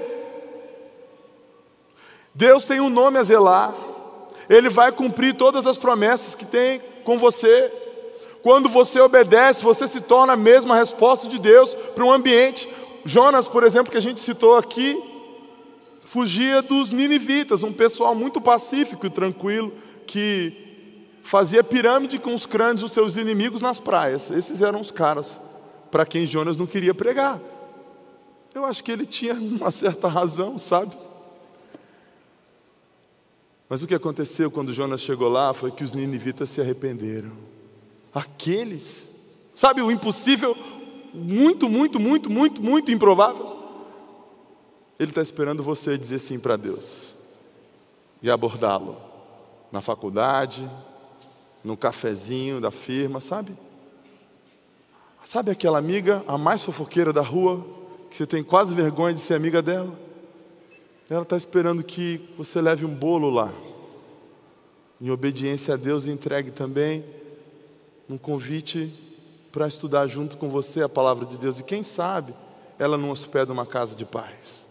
Deus 2.35 2.65
tem 2.65 2.79
um 2.79 2.89
nome 2.89 3.17
a 3.17 3.23
zelar, 3.23 3.73
ele 4.49 4.67
vai 4.67 4.91
cumprir 4.91 5.35
todas 5.35 5.67
as 5.67 5.77
promessas 5.77 6.33
que 6.33 6.45
tem 6.45 6.81
com 7.03 7.17
você. 7.19 7.71
Quando 8.41 8.67
você 8.67 8.99
obedece, 8.99 9.63
você 9.63 9.87
se 9.87 10.01
torna 10.01 10.33
a 10.33 10.37
mesma 10.37 10.75
resposta 10.75 11.27
de 11.27 11.37
Deus 11.37 11.73
para 11.73 12.03
um 12.03 12.11
ambiente. 12.11 12.67
Jonas, 13.05 13.47
por 13.47 13.63
exemplo, 13.63 13.91
que 13.91 13.97
a 13.97 14.01
gente 14.01 14.19
citou 14.19 14.57
aqui, 14.57 14.99
fugia 16.03 16.61
dos 16.61 16.91
ninivitas, 16.91 17.61
um 17.61 17.71
pessoal 17.71 18.15
muito 18.15 18.41
pacífico 18.41 19.05
e 19.05 19.09
tranquilo, 19.09 19.71
que 20.07 21.07
fazia 21.21 21.63
pirâmide 21.63 22.17
com 22.17 22.33
os 22.33 22.47
crânios 22.47 22.81
dos 22.81 22.91
seus 22.91 23.17
inimigos 23.17 23.61
nas 23.61 23.79
praias. 23.79 24.31
Esses 24.31 24.63
eram 24.63 24.81
os 24.81 24.89
caras 24.89 25.39
para 25.91 26.05
quem 26.05 26.25
Jonas 26.25 26.57
não 26.57 26.65
queria 26.65 26.93
pregar. 26.93 27.39
Eu 28.53 28.65
acho 28.65 28.83
que 28.83 28.91
ele 28.91 29.05
tinha 29.05 29.33
uma 29.35 29.69
certa 29.69 30.07
razão, 30.07 30.57
sabe? 30.57 30.91
Mas 33.69 33.83
o 33.83 33.87
que 33.87 33.93
aconteceu 33.93 34.49
quando 34.49 34.73
Jonas 34.73 34.99
chegou 34.99 35.29
lá 35.29 35.53
foi 35.53 35.69
que 35.69 35.83
os 35.83 35.93
ninivitas 35.93 36.49
se 36.49 36.59
arrependeram. 36.59 37.31
Aqueles, 38.11 39.11
sabe 39.53 39.79
o 39.79 39.91
impossível, 39.91 40.57
muito, 41.13 41.69
muito, 41.69 41.99
muito, 41.99 42.31
muito, 42.31 42.59
muito 42.59 42.91
improvável. 42.91 43.57
Ele 44.97 45.11
está 45.11 45.21
esperando 45.21 45.61
você 45.61 45.95
dizer 45.95 46.17
sim 46.17 46.39
para 46.39 46.57
Deus 46.57 47.13
e 48.23 48.29
abordá-lo 48.31 48.97
na 49.71 49.81
faculdade, 49.81 50.67
no 51.63 51.77
cafezinho 51.77 52.59
da 52.59 52.71
firma, 52.71 53.21
sabe? 53.21 53.55
Sabe 55.23 55.51
aquela 55.51 55.77
amiga, 55.77 56.23
a 56.27 56.39
mais 56.39 56.63
fofoqueira 56.63 57.13
da 57.13 57.21
rua, 57.21 57.63
que 58.09 58.17
você 58.17 58.25
tem 58.25 58.43
quase 58.43 58.73
vergonha 58.73 59.13
de 59.13 59.19
ser 59.19 59.35
amiga 59.35 59.61
dela? 59.61 60.08
Ela 61.09 61.23
está 61.23 61.35
esperando 61.35 61.83
que 61.83 62.21
você 62.37 62.61
leve 62.61 62.85
um 62.85 62.93
bolo 62.93 63.29
lá. 63.31 63.51
Em 65.01 65.09
obediência 65.09 65.73
a 65.73 65.77
Deus, 65.77 66.05
entregue 66.05 66.51
também 66.51 67.03
um 68.07 68.17
convite 68.17 68.91
para 69.51 69.67
estudar 69.67 70.05
junto 70.05 70.37
com 70.37 70.49
você 70.49 70.83
a 70.83 70.89
palavra 70.89 71.25
de 71.25 71.37
Deus. 71.37 71.59
E 71.59 71.63
quem 71.63 71.83
sabe 71.83 72.33
ela 72.77 72.97
não 72.97 73.11
hospeda 73.11 73.51
uma 73.51 73.65
casa 73.65 73.95
de 73.95 74.05
paz. 74.05 74.67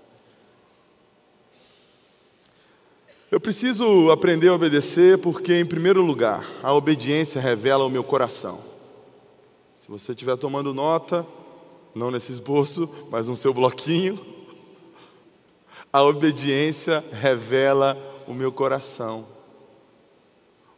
Eu 3.30 3.38
preciso 3.38 4.10
aprender 4.10 4.48
a 4.48 4.54
obedecer 4.54 5.18
porque, 5.18 5.54
em 5.54 5.66
primeiro 5.66 6.00
lugar, 6.02 6.48
a 6.62 6.72
obediência 6.72 7.40
revela 7.40 7.84
o 7.84 7.90
meu 7.90 8.02
coração. 8.02 8.60
Se 9.76 9.88
você 9.88 10.12
estiver 10.12 10.36
tomando 10.38 10.72
nota, 10.72 11.26
não 11.94 12.10
nesse 12.10 12.32
esboço, 12.32 12.88
mas 13.10 13.28
no 13.28 13.36
seu 13.36 13.52
bloquinho, 13.52 14.18
a 15.92 16.02
obediência 16.02 17.02
revela 17.12 17.96
o 18.26 18.34
meu 18.34 18.52
coração. 18.52 19.26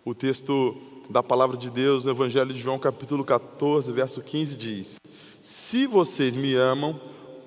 O 0.04 0.14
texto 0.14 0.76
da 1.08 1.22
palavra 1.22 1.56
de 1.56 1.68
Deus 1.68 2.04
no 2.04 2.12
Evangelho 2.12 2.54
de 2.54 2.60
João, 2.60 2.78
capítulo 2.78 3.24
14, 3.24 3.92
verso 3.92 4.22
15 4.22 4.56
diz: 4.56 4.96
Se 5.40 5.86
vocês 5.86 6.36
me 6.36 6.54
amam, 6.54 6.98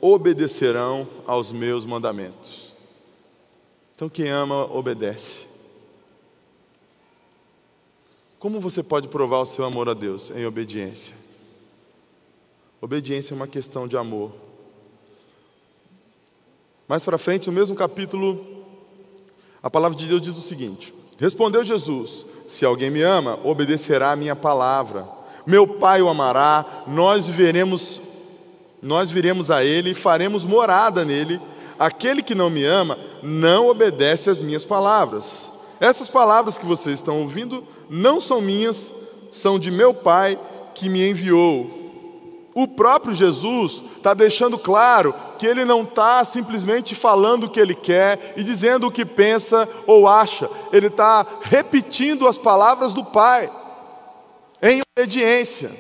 obedecerão 0.02 1.08
aos 1.26 1.52
meus 1.52 1.86
mandamentos. 1.86 2.76
Então, 3.96 4.10
quem 4.10 4.28
ama, 4.28 4.66
obedece. 4.66 5.48
Como 8.38 8.60
você 8.60 8.84
pode 8.84 9.08
provar 9.08 9.40
o 9.40 9.46
seu 9.46 9.64
amor 9.64 9.88
a 9.88 9.94
Deus? 9.94 10.30
Em 10.32 10.46
obediência. 10.46 11.16
Obediência 12.82 13.34
é 13.34 13.36
uma 13.36 13.48
questão 13.48 13.88
de 13.88 13.96
amor. 13.96 14.34
Mais 16.94 17.04
para 17.04 17.18
frente, 17.18 17.48
no 17.48 17.54
mesmo 17.54 17.76
capítulo, 17.76 18.46
a 19.64 19.68
palavra 19.68 19.98
de 19.98 20.06
Deus 20.06 20.22
diz 20.22 20.38
o 20.38 20.44
seguinte: 20.44 20.94
Respondeu 21.20 21.64
Jesus: 21.64 22.24
Se 22.48 22.64
alguém 22.64 22.92
me 22.92 23.02
ama, 23.02 23.40
obedecerá 23.44 24.12
a 24.12 24.16
minha 24.16 24.36
palavra. 24.36 25.08
Meu 25.44 25.66
Pai 25.66 26.04
o 26.04 26.08
amará, 26.08 26.84
nós 26.86 27.28
veremos 27.28 28.00
nós 28.80 29.10
viremos 29.10 29.50
a 29.50 29.66
ele 29.66 29.90
e 29.90 29.96
faremos 29.96 30.46
morada 30.46 31.04
nele. 31.04 31.42
Aquele 31.80 32.22
que 32.22 32.36
não 32.36 32.52
me 32.52 32.64
ama 32.64 32.96
não 33.24 33.70
obedece 33.70 34.30
às 34.30 34.40
minhas 34.44 34.64
palavras. 34.64 35.50
Essas 35.80 36.12
palavras 36.12 36.60
que 36.60 36.66
vocês 36.68 37.00
estão 37.00 37.22
ouvindo 37.24 37.64
não 37.90 38.22
são 38.22 38.40
minhas, 38.40 38.94
são 39.32 39.58
de 39.58 39.72
meu 39.72 39.96
Pai 39.96 40.38
que 40.76 40.90
me 40.90 41.10
enviou. 41.10 41.83
O 42.56 42.68
próprio 42.68 43.14
Jesus 43.14 43.82
está 43.98 44.14
deixando 44.14 44.58
claro 44.58 45.14
que 45.40 45.48
ele 45.48 45.66
não 45.66 45.84
está 45.84 46.24
simplesmente 46.24 46.94
falando 46.94 47.46
o 47.46 47.50
que 47.50 47.60
ele 47.60 47.74
quer 47.74 48.34
e 48.38 48.44
dizendo 48.44 48.88
o 48.88 48.92
que 48.92 49.06
pensa 49.06 49.68
ou 49.88 50.08
acha, 50.08 50.50
ele 50.72 50.88
está 50.88 51.26
repetindo 51.42 52.28
as 52.28 52.38
palavras 52.38 52.94
do 52.94 53.04
Pai. 53.04 53.50
obediência. 54.96 55.72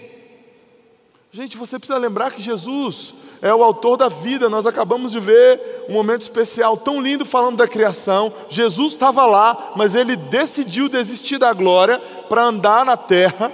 Gente, 1.31 1.55
você 1.55 1.77
precisa 1.77 1.99
lembrar 1.99 2.31
que 2.31 2.41
Jesus 2.41 3.13
é 3.41 3.53
o 3.53 3.63
autor 3.63 3.97
da 3.97 4.09
vida. 4.09 4.49
Nós 4.49 4.65
acabamos 4.65 5.11
de 5.11 5.19
ver 5.19 5.85
um 5.87 5.93
momento 5.93 6.21
especial 6.21 6.75
tão 6.77 7.01
lindo 7.01 7.25
falando 7.25 7.57
da 7.57 7.67
criação. 7.67 8.33
Jesus 8.49 8.93
estava 8.93 9.25
lá, 9.25 9.73
mas 9.75 9.95
ele 9.95 10.15
decidiu 10.15 10.89
desistir 10.89 11.37
da 11.37 11.53
glória 11.53 11.99
para 12.27 12.43
andar 12.43 12.85
na 12.85 12.97
terra 12.97 13.51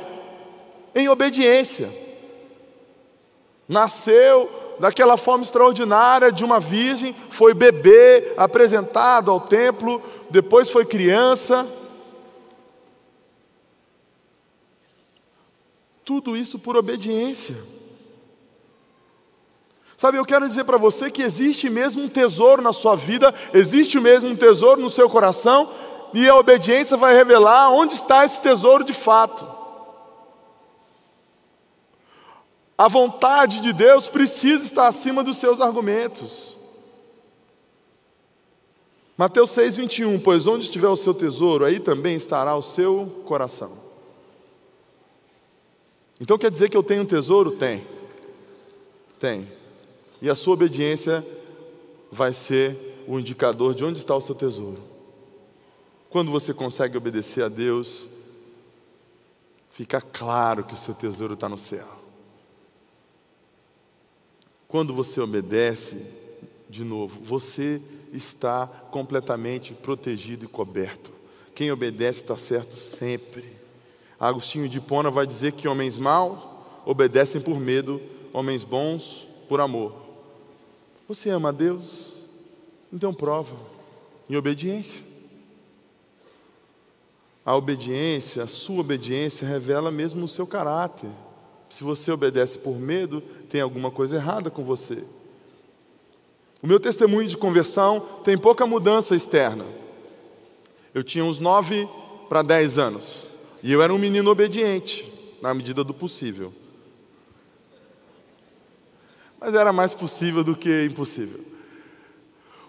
em 0.95 1.09
obediência. 1.09 2.08
Nasceu 3.69 4.49
daquela 4.79 5.15
forma 5.15 5.43
extraordinária 5.43 6.31
de 6.31 6.43
uma 6.43 6.59
virgem, 6.59 7.15
foi 7.29 7.53
bebê, 7.53 8.33
apresentado 8.35 9.29
ao 9.29 9.39
templo, 9.39 10.01
depois 10.31 10.71
foi 10.71 10.85
criança. 10.85 11.67
Tudo 16.03 16.35
isso 16.35 16.57
por 16.57 16.75
obediência. 16.75 17.55
Sabe, 19.95 20.17
eu 20.17 20.25
quero 20.25 20.47
dizer 20.47 20.63
para 20.63 20.77
você 20.77 21.11
que 21.11 21.21
existe 21.21 21.69
mesmo 21.69 22.01
um 22.01 22.09
tesouro 22.09 22.61
na 22.61 22.73
sua 22.73 22.95
vida, 22.95 23.35
existe 23.53 23.99
mesmo 23.99 24.29
um 24.29 24.35
tesouro 24.35 24.81
no 24.81 24.89
seu 24.89 25.07
coração, 25.09 25.69
e 26.13 26.27
a 26.27 26.35
obediência 26.35 26.97
vai 26.97 27.13
revelar 27.13 27.69
onde 27.69 27.93
está 27.93 28.25
esse 28.25 28.41
tesouro 28.41 28.83
de 28.83 28.93
fato. 28.93 29.58
A 32.79 32.87
vontade 32.87 33.59
de 33.59 33.73
Deus 33.73 34.07
precisa 34.07 34.63
estar 34.63 34.87
acima 34.87 35.21
dos 35.21 35.35
seus 35.35 35.59
argumentos. 35.59 36.55
Mateus 39.17 39.49
6, 39.49 39.75
21, 39.75 40.17
pois 40.21 40.47
onde 40.47 40.63
estiver 40.63 40.87
o 40.87 40.95
seu 40.95 41.13
tesouro, 41.13 41.65
aí 41.65 41.77
também 41.77 42.15
estará 42.15 42.55
o 42.55 42.61
seu 42.61 43.21
coração. 43.25 43.73
Então 46.21 46.37
quer 46.37 46.49
dizer 46.49 46.69
que 46.69 46.77
eu 46.77 46.81
tenho 46.81 47.01
um 47.01 47.05
tesouro? 47.05 47.51
Tem. 47.51 47.85
Tem. 49.19 49.51
E 50.21 50.29
a 50.29 50.35
sua 50.35 50.53
obediência 50.53 51.21
vai 52.09 52.31
ser 52.31 53.03
o 53.05 53.19
indicador 53.19 53.75
de 53.75 53.83
onde 53.83 53.99
está 53.99 54.15
o 54.15 54.21
seu 54.21 54.35
tesouro. 54.35 54.81
Quando 56.09 56.31
você 56.31 56.53
consegue 56.53 56.95
obedecer 56.95 57.43
a 57.43 57.49
Deus, 57.49 58.07
fica 59.69 59.99
claro 59.99 60.63
que 60.63 60.75
o 60.75 60.77
seu 60.77 60.93
tesouro 60.93 61.33
está 61.33 61.49
no 61.49 61.57
céu. 61.57 61.99
Quando 64.69 64.93
você 64.93 65.19
obedece, 65.19 65.97
de 66.69 66.83
novo, 66.83 67.19
você 67.23 67.81
está 68.13 68.67
completamente 68.91 69.73
protegido 69.73 70.45
e 70.45 70.47
coberto. 70.47 71.11
Quem 71.55 71.71
obedece 71.71 72.21
está 72.21 72.37
certo 72.37 72.75
sempre. 72.75 73.43
Agostinho 74.19 74.69
de 74.69 74.79
Pona 74.79 75.09
vai 75.09 75.25
dizer 75.25 75.53
que 75.53 75.67
homens 75.67 75.97
maus 75.97 76.39
obedecem 76.85 77.41
por 77.41 77.59
medo, 77.59 77.99
homens 78.31 78.63
bons 78.63 79.27
por 79.49 79.59
amor. 79.59 79.95
Você 81.07 81.31
ama 81.31 81.49
a 81.49 81.51
Deus? 81.51 82.13
Então 82.93 83.11
prova 83.11 83.55
em 84.29 84.35
obediência. 84.35 85.03
A 87.43 87.55
obediência, 87.55 88.43
a 88.43 88.47
sua 88.47 88.81
obediência 88.81 89.47
revela 89.47 89.89
mesmo 89.89 90.25
o 90.25 90.27
seu 90.27 90.45
caráter. 90.45 91.09
Se 91.69 91.83
você 91.83 92.11
obedece 92.11 92.59
por 92.59 92.77
medo, 92.79 93.23
tem 93.49 93.61
alguma 93.61 93.89
coisa 93.89 94.15
errada 94.15 94.49
com 94.49 94.63
você. 94.63 95.03
O 96.61 96.67
meu 96.67 96.79
testemunho 96.79 97.27
de 97.27 97.37
conversão 97.37 97.99
tem 98.23 98.37
pouca 98.37 98.67
mudança 98.67 99.15
externa. 99.15 99.65
Eu 100.93 101.03
tinha 101.03 101.23
uns 101.23 101.39
nove 101.39 101.87
para 102.27 102.41
dez 102.41 102.77
anos. 102.77 103.25
E 103.63 103.71
eu 103.71 103.81
era 103.81 103.93
um 103.93 103.97
menino 103.97 104.29
obediente, 104.29 105.11
na 105.41 105.53
medida 105.53 105.83
do 105.83 105.93
possível. 105.93 106.53
Mas 109.39 109.55
era 109.55 109.73
mais 109.73 109.93
possível 109.93 110.43
do 110.43 110.55
que 110.55 110.85
impossível. 110.85 111.43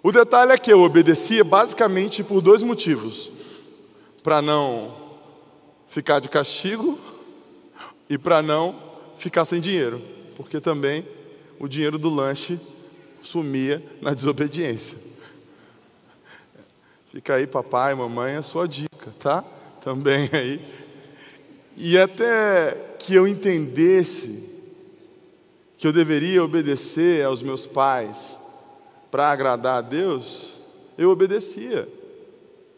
O 0.03 0.11
detalhe 0.11 0.53
é 0.53 0.59
que 0.59 0.73
eu 0.73 0.81
obedecia 0.81 1.45
basicamente 1.45 2.25
por 2.25 2.40
dois 2.40 2.62
motivos: 2.62 3.31
para 4.23 4.40
não 4.40 4.97
ficar 5.88 6.21
de 6.21 6.29
castigo 6.29 6.99
e 8.09 8.16
para 8.16 8.40
não 8.40 8.77
ficar 9.16 9.45
sem 9.45 9.61
dinheiro, 9.61 10.01
porque 10.40 10.59
também 10.59 11.07
o 11.59 11.68
dinheiro 11.68 11.98
do 11.98 12.09
lanche 12.09 12.59
sumia 13.20 13.83
na 14.00 14.14
desobediência. 14.14 14.96
Fica 17.12 17.35
aí, 17.35 17.46
papai, 17.46 17.94
mamãe, 17.94 18.37
a 18.37 18.42
sua 18.42 18.66
dica, 18.66 19.12
tá? 19.18 19.42
Também 19.83 20.31
aí. 20.33 20.59
E 21.76 21.98
até 21.98 22.96
que 22.98 23.14
eu 23.14 23.29
entendesse 23.29 24.48
que 25.76 25.87
eu 25.87 25.92
deveria 25.92 26.42
obedecer 26.42 27.22
aos 27.22 27.42
meus 27.42 27.66
pais 27.66 28.40
para 29.11 29.31
agradar 29.31 29.76
a 29.76 29.83
Deus, 29.83 30.55
eu 30.96 31.11
obedecia 31.11 31.87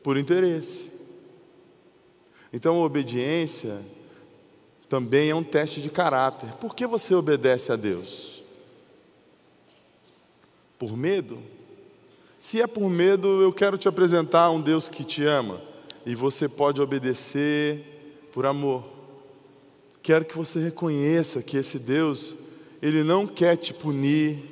por 0.03 0.17
interesse. 0.17 0.91
Então, 2.53 2.83
a 2.83 2.85
obediência 2.85 3.79
também 4.93 5.31
é 5.31 5.35
um 5.35 5.43
teste 5.43 5.81
de 5.81 5.89
caráter. 5.89 6.53
Por 6.57 6.75
que 6.75 6.87
você 6.87 7.15
obedece 7.15 7.73
a 7.73 7.77
Deus? 7.77 8.43
Por 10.79 10.95
medo? 10.95 11.39
Se 12.39 12.61
é 12.61 12.67
por 12.67 12.91
medo, 12.91 13.41
eu 13.41 13.51
quero 13.55 13.79
te 13.79 13.89
apresentar 13.89 14.51
um 14.51 14.61
Deus 14.61 14.91
que 14.91 15.03
te 15.03 15.25
ama 15.25 15.59
e 16.05 16.15
você 16.15 16.47
pode 16.47 16.79
obedecer 16.79 18.29
por 18.35 18.45
amor. 18.45 18.85
Quero 20.03 20.27
que 20.27 20.37
você 20.37 20.61
reconheça 20.61 21.43
que 21.43 21.57
esse 21.57 21.79
Deus, 21.79 22.37
ele 22.83 23.03
não 23.03 23.27
quer 23.27 23.57
te 23.57 23.73
punir, 23.73 24.45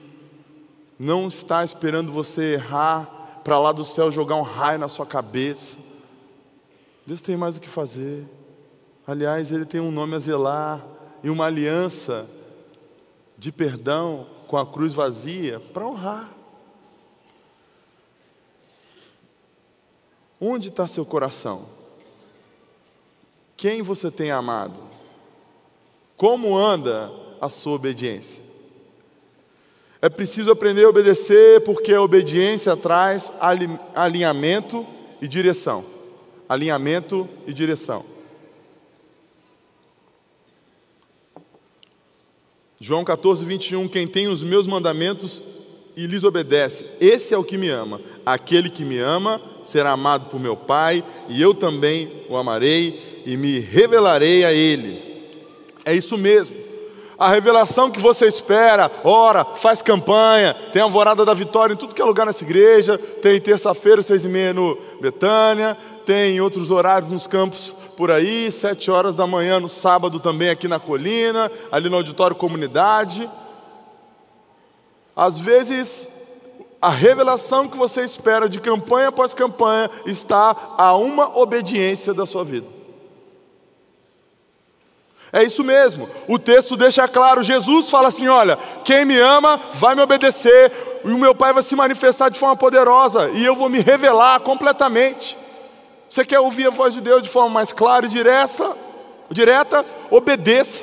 não 0.98 1.28
está 1.28 1.62
esperando 1.62 2.10
você 2.10 2.54
errar 2.54 3.42
para 3.44 3.58
lá 3.58 3.72
do 3.72 3.84
céu 3.84 4.10
jogar 4.10 4.36
um 4.36 4.42
raio 4.42 4.78
na 4.78 4.88
sua 4.88 5.04
cabeça. 5.04 5.76
Deus 7.06 7.20
tem 7.20 7.36
mais 7.36 7.58
o 7.58 7.60
que 7.60 7.68
fazer. 7.68 8.39
Aliás, 9.06 9.50
ele 9.50 9.64
tem 9.64 9.80
um 9.80 9.90
nome 9.90 10.14
a 10.14 10.18
zelar 10.18 10.84
e 11.22 11.30
uma 11.30 11.46
aliança 11.46 12.28
de 13.36 13.50
perdão 13.50 14.26
com 14.46 14.56
a 14.56 14.66
cruz 14.66 14.92
vazia 14.92 15.60
para 15.72 15.86
honrar. 15.86 16.30
Onde 20.40 20.68
está 20.68 20.86
seu 20.86 21.04
coração? 21.04 21.66
Quem 23.56 23.82
você 23.82 24.10
tem 24.10 24.30
amado? 24.30 24.78
Como 26.16 26.56
anda 26.56 27.10
a 27.40 27.48
sua 27.48 27.74
obediência? 27.74 28.42
É 30.02 30.08
preciso 30.08 30.50
aprender 30.50 30.84
a 30.84 30.88
obedecer, 30.88 31.62
porque 31.62 31.92
a 31.92 32.00
obediência 32.00 32.74
traz 32.74 33.30
alinhamento 33.94 34.86
e 35.20 35.28
direção. 35.28 35.84
Alinhamento 36.48 37.28
e 37.46 37.52
direção. 37.52 38.02
João 42.82 43.04
14, 43.04 43.44
21, 43.44 43.86
quem 43.88 44.06
tem 44.06 44.26
os 44.26 44.42
meus 44.42 44.66
mandamentos 44.66 45.42
e 45.94 46.06
lhes 46.06 46.24
obedece, 46.24 46.86
esse 46.98 47.34
é 47.34 47.36
o 47.36 47.44
que 47.44 47.58
me 47.58 47.68
ama. 47.68 48.00
Aquele 48.24 48.70
que 48.70 48.86
me 48.86 48.98
ama 48.98 49.38
será 49.62 49.90
amado 49.90 50.30
por 50.30 50.40
meu 50.40 50.56
Pai, 50.56 51.04
e 51.28 51.42
eu 51.42 51.52
também 51.52 52.10
o 52.26 52.38
amarei 52.38 53.22
e 53.26 53.36
me 53.36 53.58
revelarei 53.58 54.46
a 54.46 54.52
ele. 54.54 54.98
É 55.84 55.92
isso 55.92 56.16
mesmo. 56.16 56.56
A 57.18 57.28
revelação 57.28 57.90
que 57.90 58.00
você 58.00 58.26
espera, 58.26 58.90
ora, 59.04 59.44
faz 59.44 59.82
campanha, 59.82 60.54
tem 60.72 60.80
alvorada 60.80 61.22
da 61.22 61.34
vitória 61.34 61.74
em 61.74 61.76
tudo 61.76 61.94
que 61.94 62.00
é 62.00 62.04
lugar 62.06 62.24
nessa 62.24 62.44
igreja, 62.44 62.96
tem 62.96 63.38
terça-feira, 63.38 64.02
seis 64.02 64.24
e 64.24 64.28
meia 64.28 64.54
no 64.54 64.78
Betânia, 65.02 65.76
tem 66.06 66.40
outros 66.40 66.70
horários 66.70 67.10
nos 67.10 67.26
campos 67.26 67.74
por 68.00 68.10
aí, 68.10 68.50
sete 68.50 68.90
horas 68.90 69.14
da 69.14 69.26
manhã 69.26 69.60
no 69.60 69.68
sábado 69.68 70.18
também 70.18 70.48
aqui 70.48 70.66
na 70.66 70.80
colina, 70.80 71.52
ali 71.70 71.90
no 71.90 71.96
auditório 71.96 72.34
comunidade. 72.34 73.28
Às 75.14 75.38
vezes, 75.38 76.08
a 76.80 76.88
revelação 76.88 77.68
que 77.68 77.76
você 77.76 78.02
espera 78.02 78.48
de 78.48 78.58
campanha 78.58 79.08
após 79.08 79.34
campanha 79.34 79.90
está 80.06 80.56
a 80.78 80.96
uma 80.96 81.36
obediência 81.36 82.14
da 82.14 82.24
sua 82.24 82.42
vida. 82.42 82.66
É 85.30 85.44
isso 85.44 85.62
mesmo, 85.62 86.08
o 86.26 86.38
texto 86.38 86.78
deixa 86.78 87.06
claro: 87.06 87.42
Jesus 87.42 87.90
fala 87.90 88.08
assim: 88.08 88.28
olha, 88.28 88.58
quem 88.82 89.04
me 89.04 89.20
ama 89.20 89.60
vai 89.74 89.94
me 89.94 90.00
obedecer, 90.00 90.72
e 91.04 91.10
o 91.10 91.18
meu 91.18 91.34
Pai 91.34 91.52
vai 91.52 91.62
se 91.62 91.76
manifestar 91.76 92.30
de 92.30 92.38
forma 92.38 92.56
poderosa, 92.56 93.28
e 93.34 93.44
eu 93.44 93.54
vou 93.54 93.68
me 93.68 93.82
revelar 93.82 94.40
completamente. 94.40 95.36
Você 96.10 96.24
quer 96.24 96.40
ouvir 96.40 96.66
a 96.66 96.70
voz 96.70 96.92
de 96.92 97.00
Deus 97.00 97.22
de 97.22 97.28
forma 97.28 97.50
mais 97.50 97.72
clara 97.72 98.06
e 98.06 98.08
direta? 98.08 98.76
Direta, 99.30 99.86
obedeça. 100.10 100.82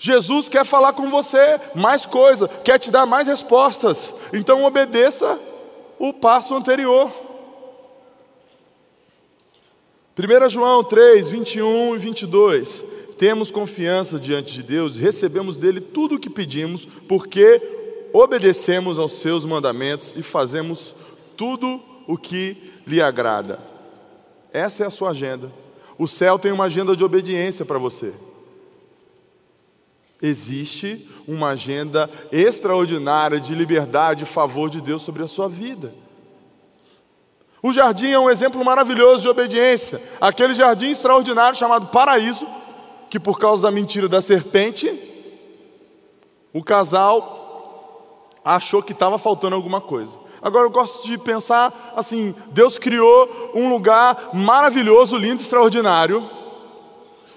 Jesus 0.00 0.48
quer 0.48 0.64
falar 0.64 0.92
com 0.94 1.08
você 1.08 1.60
mais 1.76 2.04
coisa, 2.04 2.48
quer 2.48 2.76
te 2.76 2.90
dar 2.90 3.06
mais 3.06 3.28
respostas. 3.28 4.12
Então 4.32 4.64
obedeça 4.64 5.38
o 5.96 6.12
passo 6.12 6.56
anterior. 6.56 7.08
1 10.18 10.48
João 10.48 10.82
3, 10.82 11.28
21 11.28 11.94
e 11.94 11.98
22. 11.98 12.84
Temos 13.16 13.48
confiança 13.48 14.18
diante 14.18 14.54
de 14.54 14.62
Deus 14.64 14.96
e 14.96 15.00
recebemos 15.00 15.56
dele 15.56 15.80
tudo 15.80 16.16
o 16.16 16.18
que 16.18 16.28
pedimos, 16.28 16.84
porque 17.08 17.62
obedecemos 18.12 18.98
aos 18.98 19.12
seus 19.12 19.44
mandamentos 19.44 20.14
e 20.16 20.22
fazemos 20.22 20.96
tudo 21.36 21.68
o 21.76 21.93
que 22.18 22.56
lhe 22.86 23.00
agrada. 23.00 23.58
Essa 24.52 24.84
é 24.84 24.86
a 24.86 24.90
sua 24.90 25.10
agenda. 25.10 25.50
O 25.98 26.06
céu 26.06 26.38
tem 26.38 26.52
uma 26.52 26.64
agenda 26.64 26.96
de 26.96 27.04
obediência 27.04 27.64
para 27.64 27.78
você. 27.78 28.12
Existe 30.20 31.08
uma 31.26 31.50
agenda 31.50 32.08
extraordinária 32.32 33.40
de 33.40 33.54
liberdade 33.54 34.22
e 34.22 34.26
favor 34.26 34.70
de 34.70 34.80
Deus 34.80 35.02
sobre 35.02 35.22
a 35.22 35.26
sua 35.26 35.48
vida. 35.48 35.92
O 37.62 37.72
jardim 37.72 38.10
é 38.10 38.18
um 38.18 38.30
exemplo 38.30 38.62
maravilhoso 38.64 39.22
de 39.22 39.28
obediência. 39.28 40.00
Aquele 40.20 40.54
jardim 40.54 40.90
extraordinário 40.90 41.58
chamado 41.58 41.86
paraíso, 41.86 42.46
que 43.08 43.18
por 43.18 43.38
causa 43.38 43.62
da 43.62 43.70
mentira 43.70 44.08
da 44.08 44.20
serpente, 44.20 44.92
o 46.52 46.62
casal 46.62 48.28
achou 48.44 48.82
que 48.82 48.92
estava 48.92 49.18
faltando 49.18 49.56
alguma 49.56 49.80
coisa. 49.80 50.23
Agora 50.44 50.66
eu 50.66 50.70
gosto 50.70 51.08
de 51.08 51.16
pensar 51.16 51.94
assim: 51.96 52.34
Deus 52.48 52.76
criou 52.78 53.50
um 53.54 53.70
lugar 53.70 54.34
maravilhoso, 54.34 55.16
lindo, 55.16 55.40
extraordinário, 55.40 56.22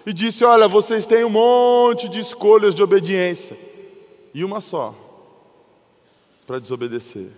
e 0.05 0.11
disse: 0.11 0.43
Olha, 0.43 0.67
vocês 0.67 1.05
têm 1.05 1.23
um 1.23 1.29
monte 1.29 2.09
de 2.09 2.19
escolhas 2.19 2.75
de 2.75 2.83
obediência, 2.83 3.57
e 4.33 4.43
uma 4.43 4.59
só 4.59 4.93
para 6.45 6.59
desobedecer. 6.59 7.29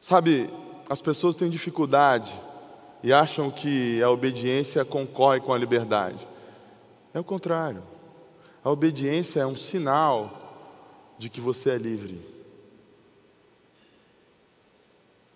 Sabe, 0.00 0.48
as 0.88 1.02
pessoas 1.02 1.34
têm 1.34 1.50
dificuldade 1.50 2.40
e 3.02 3.12
acham 3.12 3.50
que 3.50 4.00
a 4.00 4.10
obediência 4.10 4.84
concorre 4.84 5.40
com 5.40 5.52
a 5.52 5.58
liberdade. 5.58 6.26
É 7.12 7.18
o 7.18 7.24
contrário. 7.24 7.82
A 8.62 8.70
obediência 8.70 9.40
é 9.40 9.46
um 9.46 9.56
sinal 9.56 10.30
de 11.18 11.28
que 11.28 11.40
você 11.40 11.70
é 11.70 11.76
livre. 11.76 12.27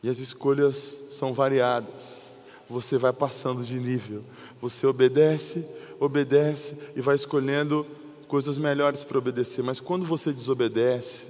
E 0.02 0.08
as 0.08 0.18
escolhas 0.18 0.76
são 1.12 1.32
variadas. 1.32 2.32
Você 2.68 2.98
vai 2.98 3.12
passando 3.12 3.62
de 3.62 3.78
nível. 3.78 4.24
Você 4.60 4.86
obedece, 4.86 5.64
obedece 6.00 6.76
e 6.96 7.00
vai 7.00 7.14
escolhendo 7.14 7.86
coisas 8.26 8.58
melhores 8.58 9.04
para 9.04 9.18
obedecer. 9.18 9.62
Mas 9.62 9.78
quando 9.78 10.04
você 10.04 10.32
desobedece, 10.32 11.28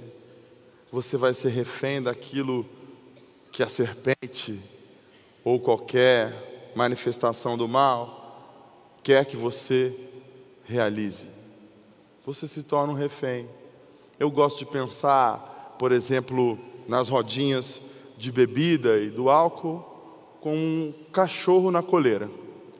você 0.91 1.17
vai 1.17 1.33
ser 1.33 1.49
refém 1.49 2.01
daquilo 2.01 2.65
que 3.51 3.61
a 3.61 3.69
serpente 3.69 4.59
ou 5.43 5.59
qualquer 5.59 6.71
manifestação 6.75 7.57
do 7.57 7.67
mal 7.67 8.23
quer 9.03 9.25
que 9.25 9.35
você 9.35 9.95
realize. 10.63 11.27
Você 12.25 12.47
se 12.47 12.63
torna 12.63 12.93
um 12.93 12.95
refém. 12.95 13.47
Eu 14.19 14.31
gosto 14.31 14.59
de 14.59 14.65
pensar, 14.65 15.75
por 15.77 15.91
exemplo, 15.91 16.57
nas 16.87 17.09
rodinhas 17.09 17.81
de 18.23 18.31
bebida 18.31 18.97
e 18.99 19.09
do 19.09 19.29
álcool 19.29 19.83
com 20.39 20.55
um 20.55 20.93
cachorro 21.11 21.69
na 21.69 21.83
coleira. 21.83 22.29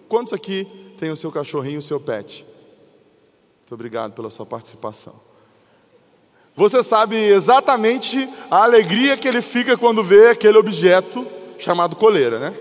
Quantos 0.07 0.31
aqui 0.31 0.65
tem 0.97 1.11
o 1.11 1.17
seu 1.17 1.29
cachorrinho, 1.29 1.79
o 1.79 1.83
seu 1.83 1.99
pet? 1.99 2.45
Muito 3.59 3.73
obrigado 3.73 4.13
pela 4.13 4.29
sua 4.29 4.45
participação. 4.45 5.13
Você 6.55 6.81
sabe 6.81 7.17
exatamente 7.17 8.25
a 8.49 8.63
alegria 8.63 9.17
que 9.17 9.27
ele 9.27 9.41
fica 9.41 9.75
quando 9.75 10.01
vê 10.01 10.29
aquele 10.29 10.57
objeto 10.57 11.27
chamado 11.59 11.97
coleira, 11.97 12.39
né? 12.39 12.57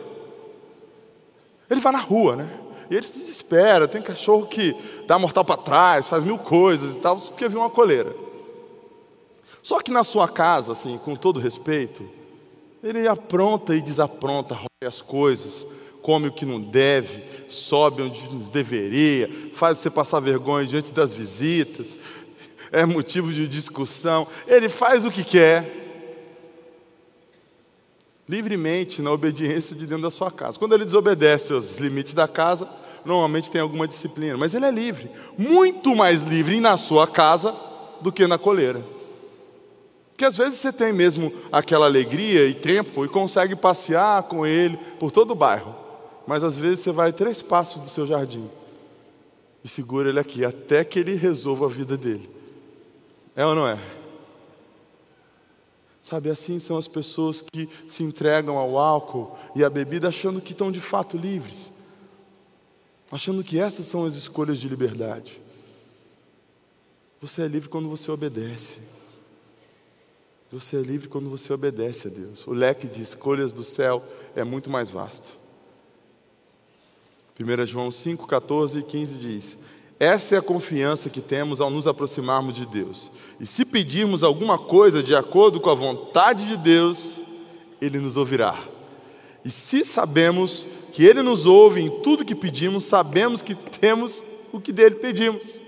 Ele 1.70 1.80
vai 1.80 1.92
na 1.92 2.00
rua, 2.00 2.34
né? 2.34 2.58
E 2.90 2.96
ele 2.96 3.06
se 3.06 3.18
desespera. 3.18 3.86
Tem 3.86 4.02
cachorro 4.02 4.46
que 4.46 4.74
dá 5.06 5.20
mortal 5.20 5.44
para 5.44 5.56
trás, 5.56 6.08
faz 6.08 6.24
mil 6.24 6.38
coisas 6.38 6.96
e 6.96 6.98
tal, 6.98 7.16
porque 7.16 7.48
viu 7.48 7.60
uma 7.60 7.70
coleira. 7.70 8.12
Só 9.62 9.80
que 9.80 9.92
na 9.92 10.02
sua 10.02 10.26
casa, 10.26 10.72
assim, 10.72 10.98
com 10.98 11.14
todo 11.14 11.38
respeito, 11.38 12.21
ele 12.82 13.06
apronta 13.06 13.74
e 13.74 13.80
desapronta, 13.80 14.54
rói 14.54 14.88
as 14.88 15.00
coisas, 15.00 15.66
come 16.02 16.28
o 16.28 16.32
que 16.32 16.44
não 16.44 16.60
deve, 16.60 17.22
sobe 17.48 18.02
onde 18.02 18.28
não 18.32 18.40
deveria, 18.50 19.30
faz 19.54 19.78
você 19.78 19.88
passar 19.88 20.20
vergonha 20.20 20.66
diante 20.66 20.92
das 20.92 21.12
visitas, 21.12 21.98
é 22.72 22.84
motivo 22.84 23.32
de 23.32 23.46
discussão, 23.46 24.26
ele 24.46 24.68
faz 24.68 25.04
o 25.04 25.10
que 25.10 25.22
quer. 25.22 25.80
Livremente, 28.28 29.02
na 29.02 29.12
obediência 29.12 29.76
de 29.76 29.86
dentro 29.86 30.02
da 30.02 30.10
sua 30.10 30.30
casa. 30.30 30.58
Quando 30.58 30.74
ele 30.74 30.84
desobedece 30.84 31.52
aos 31.52 31.76
limites 31.76 32.14
da 32.14 32.26
casa, 32.26 32.68
normalmente 33.04 33.50
tem 33.50 33.60
alguma 33.60 33.86
disciplina, 33.86 34.36
mas 34.36 34.54
ele 34.54 34.64
é 34.64 34.70
livre, 34.70 35.10
muito 35.36 35.94
mais 35.94 36.22
livre 36.22 36.58
na 36.60 36.76
sua 36.76 37.06
casa 37.06 37.54
do 38.00 38.10
que 38.10 38.26
na 38.26 38.38
coleira. 38.38 38.82
Porque 40.12 40.24
às 40.24 40.36
vezes 40.36 40.60
você 40.60 40.72
tem 40.72 40.92
mesmo 40.92 41.32
aquela 41.50 41.86
alegria 41.86 42.46
e 42.46 42.54
tempo 42.54 43.04
e 43.04 43.08
consegue 43.08 43.56
passear 43.56 44.22
com 44.24 44.46
ele 44.46 44.76
por 45.00 45.10
todo 45.10 45.32
o 45.32 45.34
bairro, 45.34 45.74
mas 46.26 46.44
às 46.44 46.56
vezes 46.56 46.80
você 46.80 46.92
vai 46.92 47.12
três 47.12 47.42
passos 47.42 47.80
do 47.80 47.88
seu 47.88 48.06
jardim 48.06 48.48
e 49.64 49.68
segura 49.68 50.08
ele 50.08 50.18
aqui 50.18 50.44
até 50.44 50.84
que 50.84 50.98
ele 50.98 51.14
resolva 51.14 51.66
a 51.66 51.68
vida 51.68 51.96
dele. 51.96 52.28
É 53.34 53.46
ou 53.46 53.54
não 53.54 53.66
é? 53.66 53.78
Sabe, 56.00 56.30
assim 56.30 56.58
são 56.58 56.76
as 56.76 56.88
pessoas 56.88 57.42
que 57.42 57.68
se 57.86 58.02
entregam 58.02 58.58
ao 58.58 58.76
álcool 58.76 59.36
e 59.54 59.64
à 59.64 59.70
bebida 59.70 60.08
achando 60.08 60.40
que 60.40 60.50
estão 60.52 60.72
de 60.72 60.80
fato 60.80 61.16
livres, 61.16 61.72
achando 63.10 63.44
que 63.44 63.58
essas 63.58 63.86
são 63.86 64.04
as 64.04 64.14
escolhas 64.14 64.58
de 64.58 64.68
liberdade. 64.68 65.40
Você 67.20 67.42
é 67.42 67.46
livre 67.46 67.68
quando 67.68 67.88
você 67.88 68.10
obedece. 68.10 68.80
Você 70.52 70.76
é 70.76 70.80
livre 70.80 71.08
quando 71.08 71.30
você 71.30 71.50
obedece 71.52 72.08
a 72.08 72.10
Deus. 72.10 72.46
O 72.46 72.52
leque 72.52 72.86
de 72.86 73.00
escolhas 73.00 73.54
do 73.54 73.64
céu 73.64 74.04
é 74.36 74.44
muito 74.44 74.68
mais 74.68 74.90
vasto. 74.90 75.32
1 77.40 77.66
João 77.66 77.90
5, 77.90 78.26
14 78.26 78.80
e 78.80 78.82
15 78.82 79.18
diz: 79.18 79.56
essa 80.02 80.34
é 80.34 80.38
a 80.38 80.42
confiança 80.42 81.08
que 81.08 81.20
temos 81.20 81.60
ao 81.60 81.70
nos 81.70 81.86
aproximarmos 81.86 82.54
de 82.54 82.66
Deus. 82.66 83.08
E 83.38 83.46
se 83.46 83.64
pedirmos 83.64 84.24
alguma 84.24 84.58
coisa 84.58 85.00
de 85.00 85.14
acordo 85.14 85.60
com 85.60 85.70
a 85.70 85.74
vontade 85.74 86.48
de 86.48 86.56
Deus, 86.56 87.22
Ele 87.80 88.00
nos 88.00 88.16
ouvirá. 88.16 88.58
E 89.44 89.50
se 89.50 89.84
sabemos 89.84 90.66
que 90.92 91.04
Ele 91.04 91.22
nos 91.22 91.46
ouve 91.46 91.80
em 91.80 92.02
tudo 92.02 92.24
que 92.24 92.34
pedimos, 92.34 92.84
sabemos 92.84 93.40
que 93.40 93.54
temos 93.54 94.24
o 94.52 94.60
que 94.60 94.72
dele 94.72 94.96
pedimos. 94.96 95.62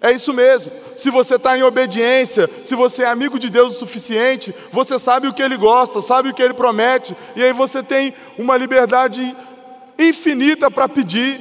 É 0.00 0.12
isso 0.12 0.32
mesmo. 0.32 0.70
Se 0.96 1.10
você 1.10 1.36
está 1.36 1.56
em 1.56 1.62
obediência, 1.62 2.48
se 2.64 2.74
você 2.74 3.02
é 3.02 3.06
amigo 3.06 3.38
de 3.38 3.48
Deus 3.48 3.76
o 3.76 3.78
suficiente, 3.78 4.54
você 4.72 4.98
sabe 4.98 5.26
o 5.26 5.32
que 5.32 5.42
Ele 5.42 5.56
gosta, 5.56 6.02
sabe 6.02 6.28
o 6.28 6.34
que 6.34 6.42
Ele 6.42 6.54
promete, 6.54 7.16
e 7.34 7.42
aí 7.42 7.52
você 7.52 7.82
tem 7.82 8.12
uma 8.38 8.56
liberdade 8.56 9.34
infinita 9.98 10.70
para 10.70 10.88
pedir. 10.88 11.40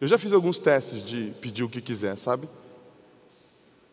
Eu 0.00 0.06
já 0.06 0.18
fiz 0.18 0.32
alguns 0.32 0.60
testes 0.60 1.04
de 1.04 1.32
pedir 1.40 1.64
o 1.64 1.68
que 1.68 1.80
quiser, 1.80 2.16
sabe? 2.16 2.48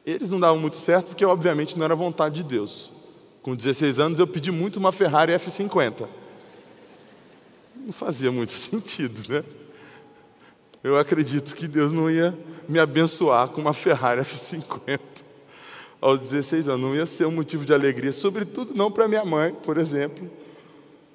Eles 0.05 0.31
não 0.31 0.39
davam 0.39 0.59
muito 0.59 0.75
certo 0.75 1.07
porque, 1.07 1.23
obviamente, 1.23 1.77
não 1.77 1.85
era 1.85 1.95
vontade 1.95 2.35
de 2.35 2.43
Deus. 2.43 2.91
Com 3.41 3.55
16 3.55 3.99
anos, 3.99 4.19
eu 4.19 4.27
pedi 4.27 4.51
muito 4.51 4.77
uma 4.77 4.91
Ferrari 4.91 5.31
F50. 5.33 6.07
Não 7.75 7.93
fazia 7.93 8.31
muito 8.31 8.51
sentido, 8.53 9.21
né? 9.29 9.43
Eu 10.83 10.97
acredito 10.99 11.55
que 11.55 11.65
Deus 11.65 11.93
não 11.93 12.11
ia 12.11 12.37
me 12.67 12.77
abençoar 12.77 13.47
com 13.47 13.61
uma 13.61 13.73
Ferrari 13.73 14.19
F50 14.19 14.99
aos 16.01 16.19
16 16.19 16.67
anos. 16.67 16.81
Não 16.81 16.93
ia 16.93 17.05
ser 17.05 17.25
um 17.25 17.31
motivo 17.31 17.63
de 17.63 17.73
alegria, 17.73 18.11
sobretudo 18.11 18.75
não 18.75 18.91
para 18.91 19.07
minha 19.07 19.23
mãe, 19.23 19.53
por 19.53 19.77
exemplo, 19.77 20.29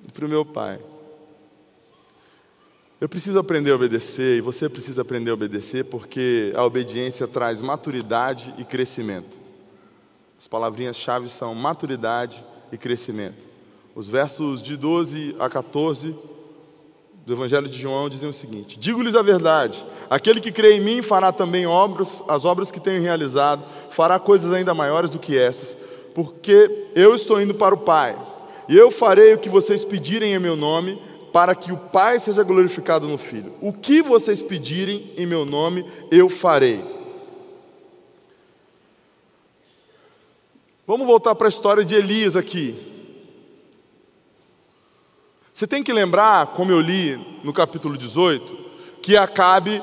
e 0.06 0.10
para 0.10 0.24
o 0.24 0.28
meu 0.28 0.42
pai. 0.42 0.80
Eu 2.98 3.10
preciso 3.10 3.38
aprender 3.38 3.70
a 3.70 3.74
obedecer 3.74 4.38
e 4.38 4.40
você 4.40 4.70
precisa 4.70 5.02
aprender 5.02 5.30
a 5.30 5.34
obedecer 5.34 5.84
porque 5.84 6.50
a 6.56 6.64
obediência 6.64 7.28
traz 7.28 7.60
maturidade 7.60 8.54
e 8.56 8.64
crescimento. 8.64 9.38
As 10.38 10.48
palavrinhas-chave 10.48 11.28
são 11.28 11.54
maturidade 11.54 12.42
e 12.72 12.78
crescimento. 12.78 13.46
Os 13.94 14.08
versos 14.08 14.62
de 14.62 14.76
12 14.76 15.36
a 15.38 15.48
14 15.48 16.16
do 17.28 17.34
Evangelho 17.34 17.68
de 17.68 17.78
João 17.78 18.08
dizem 18.08 18.30
o 18.30 18.32
seguinte: 18.32 18.78
Digo-lhes 18.78 19.14
a 19.14 19.20
verdade, 19.20 19.84
aquele 20.08 20.40
que 20.40 20.50
crê 20.50 20.76
em 20.76 20.80
mim 20.80 21.02
fará 21.02 21.30
também 21.30 21.66
obras, 21.66 22.22
as 22.26 22.46
obras 22.46 22.70
que 22.70 22.80
tenho 22.80 23.02
realizado, 23.02 23.62
fará 23.90 24.18
coisas 24.18 24.50
ainda 24.50 24.72
maiores 24.72 25.10
do 25.10 25.18
que 25.18 25.38
essas, 25.38 25.76
porque 26.14 26.88
eu 26.94 27.14
estou 27.14 27.38
indo 27.38 27.54
para 27.54 27.74
o 27.74 27.78
Pai, 27.78 28.16
e 28.66 28.76
eu 28.76 28.90
farei 28.90 29.34
o 29.34 29.38
que 29.38 29.50
vocês 29.50 29.84
pedirem 29.84 30.32
em 30.32 30.38
meu 30.38 30.56
nome 30.56 30.98
para 31.30 31.54
que 31.54 31.70
o 31.70 31.76
Pai 31.76 32.18
seja 32.18 32.42
glorificado 32.42 33.06
no 33.06 33.18
Filho. 33.18 33.52
O 33.60 33.74
que 33.74 34.00
vocês 34.00 34.40
pedirem 34.40 35.12
em 35.18 35.26
meu 35.26 35.44
nome, 35.44 35.84
eu 36.10 36.30
farei. 36.30 36.82
Vamos 40.86 41.06
voltar 41.06 41.34
para 41.34 41.46
a 41.46 41.50
história 41.50 41.84
de 41.84 41.94
Elias 41.94 42.34
aqui. 42.34 42.97
Você 45.58 45.66
tem 45.66 45.82
que 45.82 45.92
lembrar, 45.92 46.46
como 46.54 46.70
eu 46.70 46.80
li 46.80 47.18
no 47.42 47.52
capítulo 47.52 47.96
18, 47.96 48.56
que 49.02 49.16
Acabe, 49.16 49.82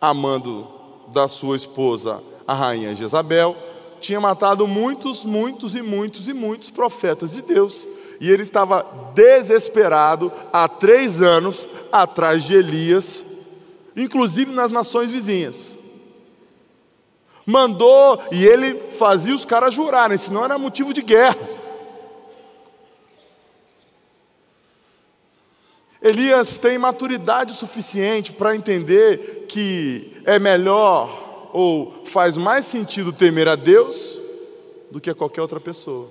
amando 0.00 0.66
da 1.06 1.28
sua 1.28 1.54
esposa, 1.54 2.20
a 2.48 2.52
rainha 2.52 2.96
Jezabel, 2.96 3.56
tinha 4.00 4.20
matado 4.20 4.66
muitos, 4.66 5.22
muitos 5.22 5.76
e 5.76 5.82
muitos 5.82 6.26
e 6.26 6.32
muitos 6.32 6.68
profetas 6.68 7.30
de 7.30 7.42
Deus. 7.42 7.86
E 8.20 8.28
ele 8.28 8.42
estava 8.42 8.84
desesperado 9.14 10.32
há 10.52 10.66
três 10.66 11.22
anos 11.22 11.68
atrás 11.92 12.42
de 12.42 12.56
Elias, 12.56 13.24
inclusive 13.96 14.50
nas 14.50 14.72
nações 14.72 15.12
vizinhas. 15.12 15.76
Mandou 17.46 18.20
e 18.32 18.44
ele 18.44 18.74
fazia 18.98 19.32
os 19.32 19.44
caras 19.44 19.72
jurarem, 19.72 20.18
senão 20.18 20.44
era 20.44 20.58
motivo 20.58 20.92
de 20.92 21.02
guerra. 21.02 21.59
Elias 26.02 26.56
tem 26.56 26.78
maturidade 26.78 27.52
suficiente 27.52 28.32
para 28.32 28.56
entender 28.56 29.46
que 29.48 30.22
é 30.24 30.38
melhor 30.38 31.50
ou 31.52 32.02
faz 32.06 32.36
mais 32.36 32.64
sentido 32.64 33.12
temer 33.12 33.48
a 33.48 33.54
Deus 33.54 34.18
do 34.90 35.00
que 35.00 35.10
a 35.10 35.14
qualquer 35.14 35.42
outra 35.42 35.60
pessoa. 35.60 36.08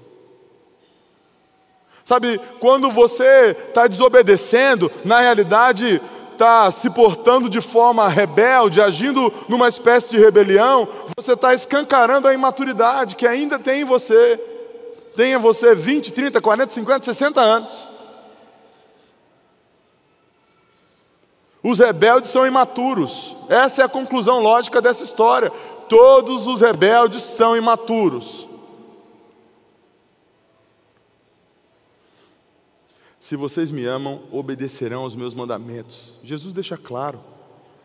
Sabe, 2.06 2.40
quando 2.60 2.90
você 2.90 3.56
está 3.68 3.88
desobedecendo, 3.88 4.92
na 5.04 5.20
realidade 5.20 6.02
está 6.32 6.72
se 6.72 6.90
portando 6.90 7.50
de 7.50 7.60
forma 7.60 8.08
rebelde, 8.08 8.82
agindo 8.82 9.32
numa 9.48 9.68
espécie 9.68 10.12
de 10.12 10.18
rebelião, 10.18 10.88
você 11.18 11.34
está 11.34 11.54
escancarando 11.54 12.28
a 12.28 12.34
imaturidade 12.34 13.16
que 13.16 13.28
ainda 13.28 13.60
tem 13.60 13.82
em 13.82 13.86
você. 13.86 14.40
Tenha 15.16 15.38
você 15.38 15.76
20, 15.76 16.14
30, 16.14 16.40
40, 16.40 16.74
50, 16.74 17.06
60 17.06 17.42
anos. 17.42 17.89
Os 21.64 21.80
rebeldes 21.80 22.32
são 22.32 22.48
imaturos. 22.48 23.36
Essa 23.50 23.82
é 23.82 23.86
a 23.86 23.90
conclusão 23.90 24.40
lógica 24.40 24.82
dessa 24.82 25.04
história. 25.04 25.52
Todos 25.90 26.48
os 26.48 26.62
rebeldes 26.62 27.22
são 27.24 27.58
imaturos. 27.58 28.48
Se 33.20 33.36
vocês 33.36 33.70
me 33.70 33.86
amam, 33.86 34.22
obedecerão 34.32 35.02
aos 35.02 35.16
meus 35.16 35.34
mandamentos. 35.34 36.18
Jesus 36.24 36.54
deixa 36.54 36.78
claro. 36.78 37.20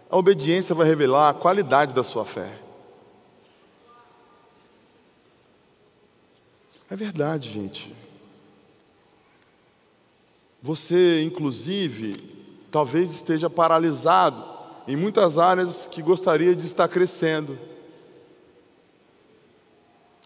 A 0.09 0.17
obediência 0.17 0.75
vai 0.75 0.87
revelar 0.87 1.31
a 1.31 1.35
qualidade 1.35 1.93
da 1.93 2.05
sua 2.05 2.25
fé. 2.25 2.53
É 6.89 6.95
verdade, 6.95 7.51
gente. 7.51 7.93
Você, 10.63 11.23
inclusive, 11.23 12.34
talvez 12.75 13.13
esteja 13.13 13.49
paralisado 13.49 14.45
em 14.89 14.97
muitas 14.97 15.39
áreas 15.39 15.87
que 15.89 16.03
gostaria 16.03 16.57
de 16.57 16.67
estar 16.67 16.89
crescendo. 16.89 17.57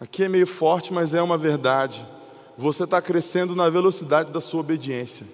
Aqui 0.01 0.25
é 0.25 0.31
meio 0.31 0.47
forte, 0.47 0.91
mas 0.91 1.13
é 1.13 1.21
uma 1.21 1.37
verdade. 1.37 2.09
Você 2.57 2.85
está 2.85 3.03
crescendo 3.03 3.55
na 3.55 3.69
velocidade 3.69 4.33
da 4.33 4.41
sua 4.41 4.61
obediência. 4.61 5.27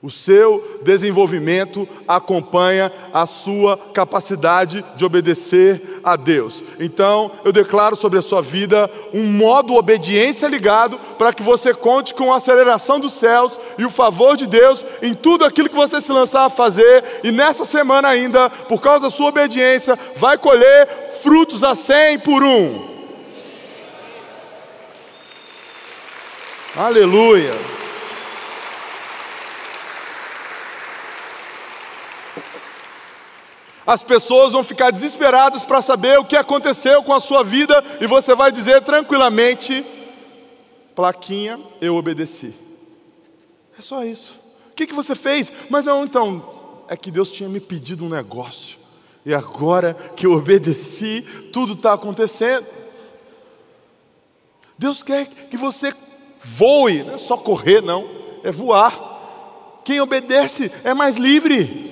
O 0.00 0.12
seu 0.12 0.80
desenvolvimento 0.84 1.88
acompanha 2.06 2.92
a 3.12 3.26
sua 3.26 3.76
capacidade 3.92 4.84
de 4.94 5.04
obedecer 5.04 6.00
a 6.04 6.14
Deus. 6.14 6.62
Então, 6.78 7.32
eu 7.44 7.52
declaro 7.52 7.96
sobre 7.96 8.16
a 8.16 8.22
sua 8.22 8.40
vida 8.40 8.88
um 9.12 9.24
modo 9.24 9.74
obediência 9.74 10.46
ligado 10.46 10.96
para 11.18 11.32
que 11.32 11.42
você 11.42 11.74
conte 11.74 12.14
com 12.14 12.32
a 12.32 12.36
aceleração 12.36 13.00
dos 13.00 13.14
céus 13.14 13.58
e 13.76 13.84
o 13.84 13.90
favor 13.90 14.36
de 14.36 14.46
Deus 14.46 14.86
em 15.02 15.16
tudo 15.16 15.44
aquilo 15.44 15.68
que 15.68 15.74
você 15.74 16.00
se 16.00 16.12
lançar 16.12 16.44
a 16.44 16.50
fazer. 16.50 17.02
E 17.24 17.32
nessa 17.32 17.64
semana 17.64 18.06
ainda, 18.06 18.48
por 18.48 18.80
causa 18.80 19.00
da 19.00 19.10
sua 19.10 19.30
obediência, 19.30 19.98
vai 20.14 20.38
colher 20.38 20.88
frutos 21.20 21.64
a 21.64 21.74
cem 21.74 22.20
por 22.20 22.44
um. 22.44 22.86
Aleluia. 26.76 27.77
As 33.88 34.02
pessoas 34.02 34.52
vão 34.52 34.62
ficar 34.62 34.90
desesperadas 34.90 35.64
para 35.64 35.80
saber 35.80 36.18
o 36.18 36.24
que 36.26 36.36
aconteceu 36.36 37.02
com 37.02 37.14
a 37.14 37.20
sua 37.20 37.42
vida 37.42 37.82
e 38.02 38.06
você 38.06 38.34
vai 38.34 38.52
dizer 38.52 38.82
tranquilamente: 38.82 39.82
plaquinha, 40.94 41.58
eu 41.80 41.96
obedeci. 41.96 42.54
É 43.78 43.80
só 43.80 44.04
isso. 44.04 44.38
O 44.70 44.74
que, 44.74 44.86
que 44.86 44.92
você 44.92 45.14
fez? 45.14 45.50
Mas 45.70 45.86
não, 45.86 46.04
então, 46.04 46.84
é 46.86 46.98
que 46.98 47.10
Deus 47.10 47.32
tinha 47.32 47.48
me 47.48 47.60
pedido 47.60 48.04
um 48.04 48.10
negócio. 48.10 48.76
E 49.24 49.32
agora 49.32 49.94
que 50.14 50.26
eu 50.26 50.32
obedeci, 50.32 51.22
tudo 51.50 51.72
está 51.72 51.94
acontecendo. 51.94 52.66
Deus 54.76 55.02
quer 55.02 55.28
que 55.50 55.56
você 55.56 55.94
voe, 56.44 57.04
não 57.04 57.14
é 57.14 57.18
só 57.18 57.38
correr, 57.38 57.80
não, 57.80 58.06
é 58.44 58.52
voar. 58.52 59.80
Quem 59.82 59.98
obedece 59.98 60.70
é 60.84 60.92
mais 60.92 61.16
livre 61.16 61.87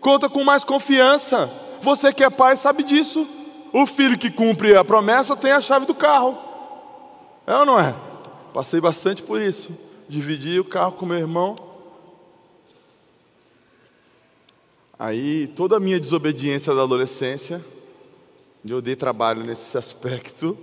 conta 0.00 0.28
com 0.28 0.44
mais 0.44 0.64
confiança. 0.64 1.50
Você 1.80 2.12
que 2.12 2.24
é 2.24 2.30
pai 2.30 2.56
sabe 2.56 2.82
disso. 2.82 3.26
O 3.72 3.86
filho 3.86 4.18
que 4.18 4.30
cumpre 4.30 4.74
a 4.76 4.84
promessa 4.84 5.36
tem 5.36 5.52
a 5.52 5.60
chave 5.60 5.86
do 5.86 5.94
carro. 5.94 6.36
É 7.46 7.56
ou 7.56 7.66
não 7.66 7.78
é? 7.78 7.94
Passei 8.52 8.80
bastante 8.80 9.22
por 9.22 9.40
isso. 9.40 9.76
Dividi 10.08 10.58
o 10.58 10.64
carro 10.64 10.92
com 10.92 11.06
meu 11.06 11.18
irmão. 11.18 11.54
Aí 14.98 15.46
toda 15.48 15.76
a 15.76 15.80
minha 15.80 16.00
desobediência 16.00 16.74
da 16.74 16.82
adolescência, 16.82 17.64
eu 18.68 18.82
dei 18.82 18.96
trabalho 18.96 19.44
nesse 19.44 19.78
aspecto. 19.78 20.58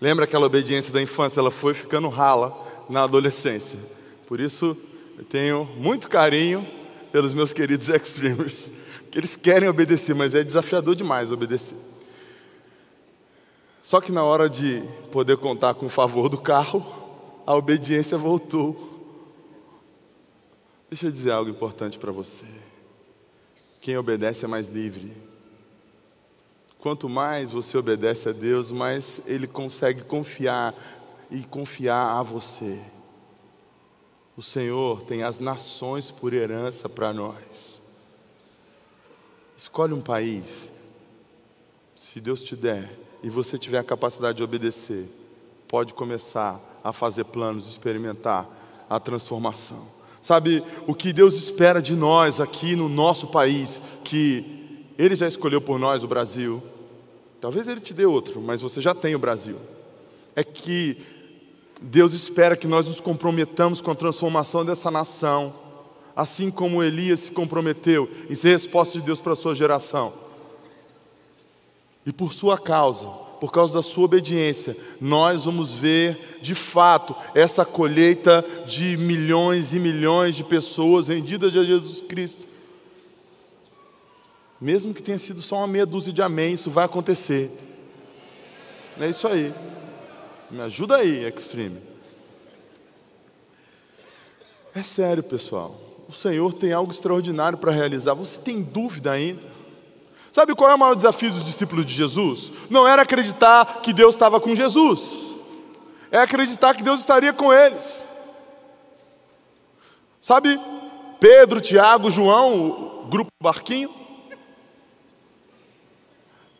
Lembra 0.00 0.24
aquela 0.24 0.46
obediência 0.46 0.92
da 0.92 1.02
infância? 1.02 1.40
Ela 1.40 1.50
foi 1.50 1.74
ficando 1.74 2.08
rala 2.08 2.54
na 2.88 3.02
adolescência. 3.02 3.78
Por 4.26 4.40
isso 4.40 4.76
eu 5.18 5.24
tenho 5.24 5.64
muito 5.76 6.08
carinho 6.08 6.66
pelos 7.16 7.32
meus 7.32 7.50
queridos 7.50 7.88
extremers, 7.88 8.70
que 9.10 9.18
eles 9.18 9.36
querem 9.36 9.70
obedecer, 9.70 10.14
mas 10.14 10.34
é 10.34 10.44
desafiador 10.44 10.94
demais 10.94 11.32
obedecer. 11.32 11.78
Só 13.82 14.02
que 14.02 14.12
na 14.12 14.22
hora 14.22 14.50
de 14.50 14.82
poder 15.10 15.38
contar 15.38 15.72
com 15.72 15.86
o 15.86 15.88
favor 15.88 16.28
do 16.28 16.36
carro, 16.36 16.84
a 17.46 17.56
obediência 17.56 18.18
voltou. 18.18 18.76
Deixa 20.90 21.06
eu 21.06 21.10
dizer 21.10 21.30
algo 21.30 21.50
importante 21.50 21.98
para 21.98 22.12
você. 22.12 22.44
Quem 23.80 23.96
obedece 23.96 24.44
é 24.44 24.48
mais 24.48 24.68
livre. 24.68 25.10
Quanto 26.78 27.08
mais 27.08 27.50
você 27.50 27.78
obedece 27.78 28.28
a 28.28 28.32
Deus, 28.32 28.70
mais 28.70 29.22
Ele 29.24 29.46
consegue 29.46 30.04
confiar 30.04 30.74
e 31.30 31.42
confiar 31.44 32.18
a 32.18 32.22
você. 32.22 32.78
O 34.36 34.42
Senhor 34.42 35.02
tem 35.02 35.22
as 35.22 35.38
nações 35.38 36.10
por 36.10 36.34
herança 36.34 36.88
para 36.88 37.10
nós. 37.12 37.80
Escolhe 39.56 39.94
um 39.94 40.00
país. 40.00 40.70
Se 41.94 42.20
Deus 42.20 42.42
te 42.42 42.54
der 42.54 42.98
e 43.22 43.30
você 43.30 43.58
tiver 43.58 43.78
a 43.78 43.84
capacidade 43.84 44.36
de 44.36 44.44
obedecer, 44.44 45.06
pode 45.66 45.94
começar 45.94 46.60
a 46.84 46.92
fazer 46.92 47.24
planos, 47.24 47.66
experimentar 47.66 48.46
a 48.90 49.00
transformação. 49.00 49.86
Sabe 50.20 50.62
o 50.86 50.94
que 50.94 51.14
Deus 51.14 51.36
espera 51.36 51.80
de 51.80 51.94
nós 51.96 52.38
aqui 52.38 52.76
no 52.76 52.90
nosso 52.90 53.28
país, 53.28 53.80
que 54.04 54.84
Ele 54.98 55.14
já 55.14 55.26
escolheu 55.26 55.62
por 55.62 55.78
nós 55.78 56.04
o 56.04 56.08
Brasil. 56.08 56.62
Talvez 57.40 57.68
Ele 57.68 57.80
te 57.80 57.94
dê 57.94 58.04
outro, 58.04 58.40
mas 58.40 58.60
você 58.60 58.82
já 58.82 58.94
tem 58.94 59.14
o 59.14 59.18
Brasil. 59.18 59.56
É 60.34 60.44
que 60.44 61.00
Deus 61.80 62.14
espera 62.14 62.56
que 62.56 62.66
nós 62.66 62.86
nos 62.88 63.00
comprometamos 63.00 63.80
com 63.80 63.90
a 63.90 63.94
transformação 63.94 64.64
dessa 64.64 64.90
nação, 64.90 65.52
assim 66.14 66.50
como 66.50 66.82
Elias 66.82 67.20
se 67.20 67.30
comprometeu 67.30 68.08
em 68.30 68.34
ser 68.34 68.50
resposta 68.50 68.98
de 68.98 69.04
Deus 69.04 69.20
para 69.20 69.34
a 69.34 69.36
sua 69.36 69.54
geração. 69.54 70.12
E 72.06 72.12
por 72.12 72.32
sua 72.32 72.56
causa, 72.56 73.08
por 73.40 73.52
causa 73.52 73.74
da 73.74 73.82
sua 73.82 74.04
obediência, 74.04 74.76
nós 75.00 75.44
vamos 75.44 75.72
ver 75.72 76.38
de 76.40 76.54
fato 76.54 77.14
essa 77.34 77.64
colheita 77.64 78.44
de 78.66 78.96
milhões 78.96 79.74
e 79.74 79.78
milhões 79.78 80.34
de 80.34 80.44
pessoas 80.44 81.08
rendidas 81.08 81.54
a 81.54 81.64
Jesus 81.64 82.00
Cristo. 82.00 82.46
Mesmo 84.58 84.94
que 84.94 85.02
tenha 85.02 85.18
sido 85.18 85.42
só 85.42 85.56
uma 85.56 85.66
meia 85.66 85.84
dúzia 85.84 86.12
de 86.12 86.22
amém, 86.22 86.54
isso 86.54 86.70
vai 86.70 86.86
acontecer. 86.86 87.50
É 88.98 89.10
isso 89.10 89.28
aí. 89.28 89.52
Me 90.50 90.60
ajuda 90.60 90.96
aí, 90.96 91.24
Extreme. 91.24 91.80
É 94.74 94.82
sério, 94.82 95.22
pessoal. 95.22 95.74
O 96.08 96.12
Senhor 96.12 96.52
tem 96.52 96.72
algo 96.72 96.92
extraordinário 96.92 97.58
para 97.58 97.72
realizar. 97.72 98.14
Você 98.14 98.38
tem 98.38 98.62
dúvida 98.62 99.10
ainda? 99.10 99.42
Sabe 100.32 100.54
qual 100.54 100.70
é 100.70 100.74
o 100.74 100.78
maior 100.78 100.94
desafio 100.94 101.30
dos 101.30 101.44
discípulos 101.44 101.86
de 101.86 101.94
Jesus? 101.94 102.52
Não 102.68 102.86
era 102.86 103.02
acreditar 103.02 103.80
que 103.80 103.92
Deus 103.92 104.14
estava 104.14 104.38
com 104.38 104.54
Jesus. 104.54 105.24
é 106.10 106.18
acreditar 106.18 106.74
que 106.74 106.82
Deus 106.82 107.00
estaria 107.00 107.32
com 107.32 107.52
eles. 107.52 108.08
Sabe, 110.22 110.60
Pedro, 111.18 111.60
Tiago, 111.60 112.10
João, 112.10 113.00
o 113.02 113.06
grupo 113.06 113.30
do 113.40 113.42
barquinho? 113.42 113.90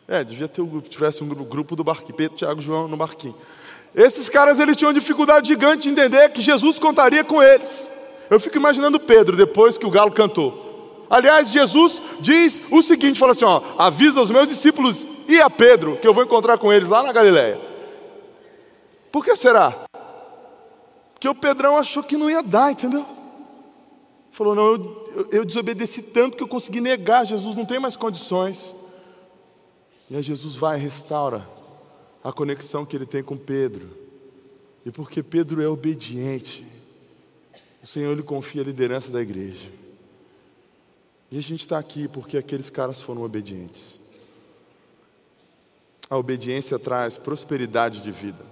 É, 0.08 0.24
devia 0.24 0.48
ter 0.48 0.62
um 0.62 0.66
grupo, 0.66 0.88
tivesse 0.88 1.22
um 1.22 1.28
grupo 1.28 1.76
do 1.76 1.84
barquinho, 1.84 2.14
Pedro, 2.14 2.36
Tiago, 2.36 2.62
João 2.62 2.88
no 2.88 2.96
barquinho. 2.96 3.36
Esses 3.96 4.28
caras 4.28 4.60
eles 4.60 4.76
tinham 4.76 4.92
dificuldade 4.92 5.48
gigante 5.48 5.84
de 5.84 5.88
entender 5.88 6.28
que 6.28 6.42
Jesus 6.42 6.78
contaria 6.78 7.24
com 7.24 7.42
eles. 7.42 7.90
Eu 8.28 8.38
fico 8.38 8.58
imaginando 8.58 9.00
Pedro 9.00 9.34
depois 9.34 9.78
que 9.78 9.86
o 9.86 9.90
galo 9.90 10.12
cantou. 10.12 11.06
Aliás, 11.08 11.50
Jesus 11.50 12.02
diz 12.20 12.60
o 12.70 12.82
seguinte: 12.82 13.18
fala 13.18 13.32
assim, 13.32 13.46
ó, 13.46 13.62
avisa 13.78 14.20
os 14.20 14.30
meus 14.30 14.48
discípulos 14.48 15.06
e 15.26 15.40
a 15.40 15.48
Pedro 15.48 15.96
que 15.96 16.06
eu 16.06 16.12
vou 16.12 16.22
encontrar 16.22 16.58
com 16.58 16.70
eles 16.70 16.90
lá 16.90 17.02
na 17.02 17.10
Galileia. 17.10 17.58
Por 19.10 19.24
que 19.24 19.34
será? 19.34 19.72
Porque 21.14 21.26
o 21.26 21.34
Pedrão 21.34 21.78
achou 21.78 22.02
que 22.02 22.18
não 22.18 22.28
ia 22.28 22.42
dar, 22.42 22.72
entendeu? 22.72 23.06
Falou, 24.30 24.54
não, 24.54 24.66
eu, 24.66 25.28
eu, 25.32 25.44
desobedeci 25.46 26.02
tanto 26.02 26.36
que 26.36 26.42
eu 26.42 26.48
consegui 26.48 26.82
negar 26.82 27.24
Jesus, 27.24 27.56
não 27.56 27.64
tem 27.64 27.80
mais 27.80 27.96
condições. 27.96 28.74
E 30.10 30.16
aí 30.16 30.22
Jesus 30.22 30.54
vai 30.54 30.76
e 30.76 30.82
restaura 30.82 31.55
a 32.26 32.32
conexão 32.32 32.84
que 32.84 32.96
ele 32.96 33.06
tem 33.06 33.22
com 33.22 33.36
Pedro. 33.36 33.88
E 34.84 34.90
porque 34.90 35.22
Pedro 35.22 35.62
é 35.62 35.68
obediente, 35.68 36.66
o 37.80 37.86
Senhor 37.86 38.16
lhe 38.16 38.22
confia 38.22 38.62
a 38.62 38.64
liderança 38.64 39.12
da 39.12 39.22
igreja. 39.22 39.70
E 41.30 41.38
a 41.38 41.40
gente 41.40 41.60
está 41.60 41.78
aqui 41.78 42.08
porque 42.08 42.36
aqueles 42.36 42.68
caras 42.68 43.00
foram 43.00 43.22
obedientes. 43.22 44.00
A 46.10 46.16
obediência 46.16 46.80
traz 46.80 47.16
prosperidade 47.16 48.00
de 48.00 48.10
vida. 48.10 48.44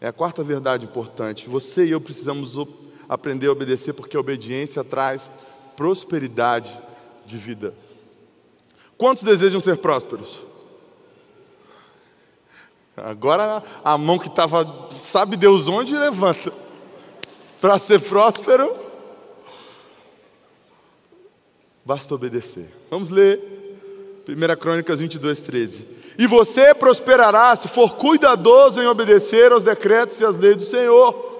É 0.00 0.06
a 0.06 0.12
quarta 0.12 0.42
verdade 0.42 0.86
importante. 0.86 1.46
Você 1.46 1.84
e 1.84 1.90
eu 1.90 2.00
precisamos 2.00 2.56
aprender 3.06 3.48
a 3.48 3.52
obedecer 3.52 3.92
porque 3.92 4.16
a 4.16 4.20
obediência 4.20 4.82
traz 4.82 5.30
prosperidade 5.76 6.72
de 7.26 7.36
vida. 7.36 7.74
Quantos 8.96 9.24
desejam 9.24 9.60
ser 9.60 9.76
prósperos? 9.76 10.53
Agora 12.96 13.62
a 13.84 13.98
mão 13.98 14.18
que 14.18 14.28
estava, 14.28 14.64
sabe 15.04 15.36
Deus 15.36 15.66
onde, 15.66 15.96
levanta. 15.96 16.52
Para 17.60 17.78
ser 17.78 18.00
próspero, 18.00 18.74
basta 21.84 22.14
obedecer. 22.14 22.68
Vamos 22.90 23.10
ler 23.10 23.40
1 24.28 24.56
Crônicas 24.60 25.00
22, 25.00 25.40
13. 25.40 25.86
E 26.16 26.26
você 26.26 26.72
prosperará 26.72 27.56
se 27.56 27.66
for 27.66 27.94
cuidadoso 27.96 28.80
em 28.80 28.86
obedecer 28.86 29.50
aos 29.50 29.64
decretos 29.64 30.20
e 30.20 30.24
às 30.24 30.36
leis 30.36 30.56
do 30.56 30.62
Senhor. 30.62 31.34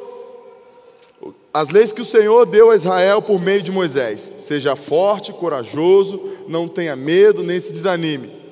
As 1.53 1.69
leis 1.69 1.93
que 1.93 2.03
o 2.03 2.05
Senhor 2.05 2.47
deu 2.47 2.73
a 2.73 2.75
Israel 2.75 3.23
por 3.23 3.41
meio 3.41 3.63
de 3.63 3.71
Moisés. 3.71 4.33
Seja 4.39 4.75
forte, 4.75 5.33
corajoso, 5.33 6.21
não 6.49 6.67
tenha 6.67 6.97
medo, 6.97 7.45
nem 7.45 7.61
se 7.61 7.73
desanime 7.73 8.44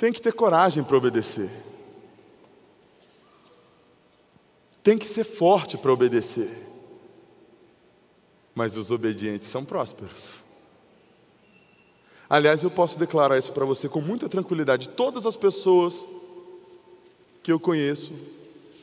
tem 0.00 0.14
que 0.14 0.22
ter 0.22 0.32
coragem 0.32 0.82
para 0.82 0.96
obedecer. 0.96 1.50
Tem 4.82 4.96
que 4.96 5.06
ser 5.06 5.24
forte 5.24 5.76
para 5.76 5.92
obedecer. 5.92 6.48
Mas 8.54 8.78
os 8.78 8.90
obedientes 8.90 9.46
são 9.50 9.62
prósperos. 9.62 10.42
Aliás, 12.30 12.62
eu 12.62 12.70
posso 12.70 12.98
declarar 12.98 13.36
isso 13.36 13.52
para 13.52 13.66
você 13.66 13.90
com 13.90 14.00
muita 14.00 14.26
tranquilidade. 14.26 14.88
Todas 14.88 15.26
as 15.26 15.36
pessoas 15.36 16.08
que 17.42 17.52
eu 17.52 17.60
conheço, 17.60 18.14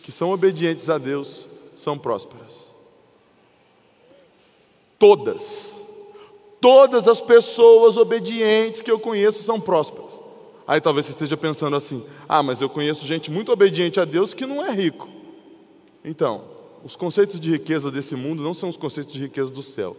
que 0.04 0.12
são 0.12 0.30
obedientes 0.30 0.88
a 0.88 1.00
Deus, 1.00 1.48
são 1.76 1.98
prósperas. 1.98 2.68
Todas. 5.00 5.82
Todas 6.62 7.08
as 7.08 7.20
pessoas 7.20 7.98
obedientes 7.98 8.84
que 8.84 8.92
eu 8.92 9.00
conheço 9.00 9.42
são 9.42 9.60
prósperas. 9.60 10.27
Aí 10.68 10.82
talvez 10.82 11.06
você 11.06 11.14
esteja 11.14 11.38
pensando 11.38 11.76
assim: 11.78 12.06
ah, 12.28 12.44
mas 12.44 12.62
eu 12.62 12.68
conheço 12.68 13.08
gente 13.08 13.32
muito 13.32 13.52
obediente 13.52 14.00
a 14.00 14.06
Deus 14.06 14.34
que 14.34 14.46
não 14.46 14.66
é 14.66 14.72
rico. 14.72 15.08
Então, 16.04 16.44
os 16.84 16.96
conceitos 16.96 17.40
de 17.40 17.52
riqueza 17.52 17.90
desse 17.90 18.16
mundo 18.16 18.44
não 18.44 18.54
são 18.54 18.68
os 18.68 18.76
conceitos 18.76 19.14
de 19.14 19.20
riqueza 19.20 19.50
do 19.50 19.64
céu. 19.64 19.96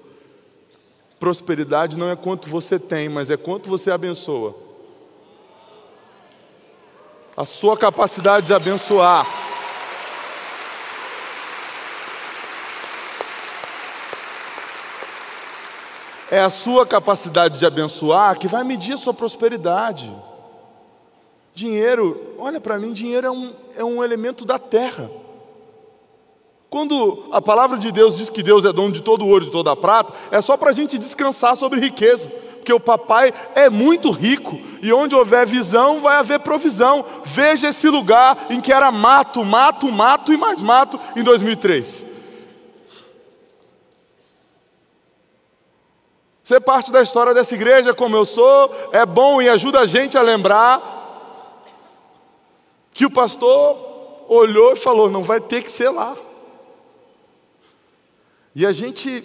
Prosperidade 1.18 1.98
não 1.98 2.10
é 2.10 2.14
quanto 2.14 2.48
você 2.48 2.78
tem, 2.78 3.08
mas 3.08 3.30
é 3.30 3.36
quanto 3.36 3.68
você 3.68 3.90
abençoa. 3.90 4.54
A 7.36 7.44
sua 7.44 7.76
capacidade 7.76 8.46
de 8.46 8.54
abençoar. 8.54 9.26
É 16.30 16.40
a 16.40 16.50
sua 16.50 16.86
capacidade 16.86 17.58
de 17.58 17.64
abençoar 17.64 18.38
que 18.38 18.46
vai 18.46 18.62
medir 18.62 18.92
a 18.92 18.98
sua 18.98 19.14
prosperidade. 19.14 20.14
Dinheiro, 21.58 22.36
olha 22.38 22.60
para 22.60 22.78
mim, 22.78 22.92
dinheiro 22.92 23.26
é 23.26 23.30
um, 23.32 23.52
é 23.76 23.82
um 23.82 24.04
elemento 24.04 24.44
da 24.44 24.60
terra. 24.60 25.10
Quando 26.70 27.24
a 27.32 27.42
palavra 27.42 27.76
de 27.76 27.90
Deus 27.90 28.16
diz 28.16 28.30
que 28.30 28.44
Deus 28.44 28.64
é 28.64 28.72
dono 28.72 28.92
de 28.92 29.02
todo 29.02 29.26
ouro 29.26 29.42
e 29.42 29.46
de 29.46 29.50
toda 29.50 29.72
a 29.72 29.76
prata, 29.76 30.12
é 30.30 30.40
só 30.40 30.56
para 30.56 30.70
a 30.70 30.72
gente 30.72 30.96
descansar 30.96 31.56
sobre 31.56 31.80
riqueza, 31.80 32.28
porque 32.58 32.72
o 32.72 32.78
papai 32.78 33.34
é 33.56 33.68
muito 33.68 34.12
rico 34.12 34.56
e 34.80 34.92
onde 34.92 35.16
houver 35.16 35.44
visão 35.48 35.98
vai 35.98 36.18
haver 36.18 36.38
provisão. 36.38 37.04
Veja 37.24 37.70
esse 37.70 37.88
lugar 37.88 38.46
em 38.50 38.60
que 38.60 38.72
era 38.72 38.92
mato, 38.92 39.44
mato, 39.44 39.90
mato 39.90 40.32
e 40.32 40.36
mais 40.36 40.62
mato 40.62 41.00
em 41.16 41.24
2003. 41.24 42.06
Ser 46.44 46.60
parte 46.60 46.92
da 46.92 47.02
história 47.02 47.34
dessa 47.34 47.56
igreja, 47.56 47.92
como 47.92 48.14
eu 48.14 48.24
sou, 48.24 48.72
é 48.92 49.04
bom 49.04 49.42
e 49.42 49.48
ajuda 49.48 49.80
a 49.80 49.86
gente 49.86 50.16
a 50.16 50.22
lembrar 50.22 50.97
que 52.98 53.06
o 53.06 53.10
pastor 53.10 54.26
olhou 54.28 54.72
e 54.72 54.76
falou: 54.76 55.08
não 55.08 55.22
vai 55.22 55.40
ter 55.40 55.62
que 55.62 55.70
ser 55.70 55.88
lá. 55.88 56.16
E 58.52 58.66
a 58.66 58.72
gente 58.72 59.22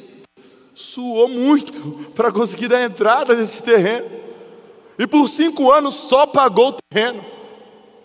suou 0.75 1.27
muito 1.27 1.81
para 2.13 2.31
conseguir 2.31 2.67
dar 2.67 2.83
entrada 2.83 3.36
nesse 3.36 3.63
terreno. 3.63 4.05
E 4.99 5.07
por 5.07 5.27
cinco 5.27 5.71
anos 5.71 5.95
só 5.95 6.27
pagou 6.27 6.69
o 6.69 6.75
terreno. 6.88 7.25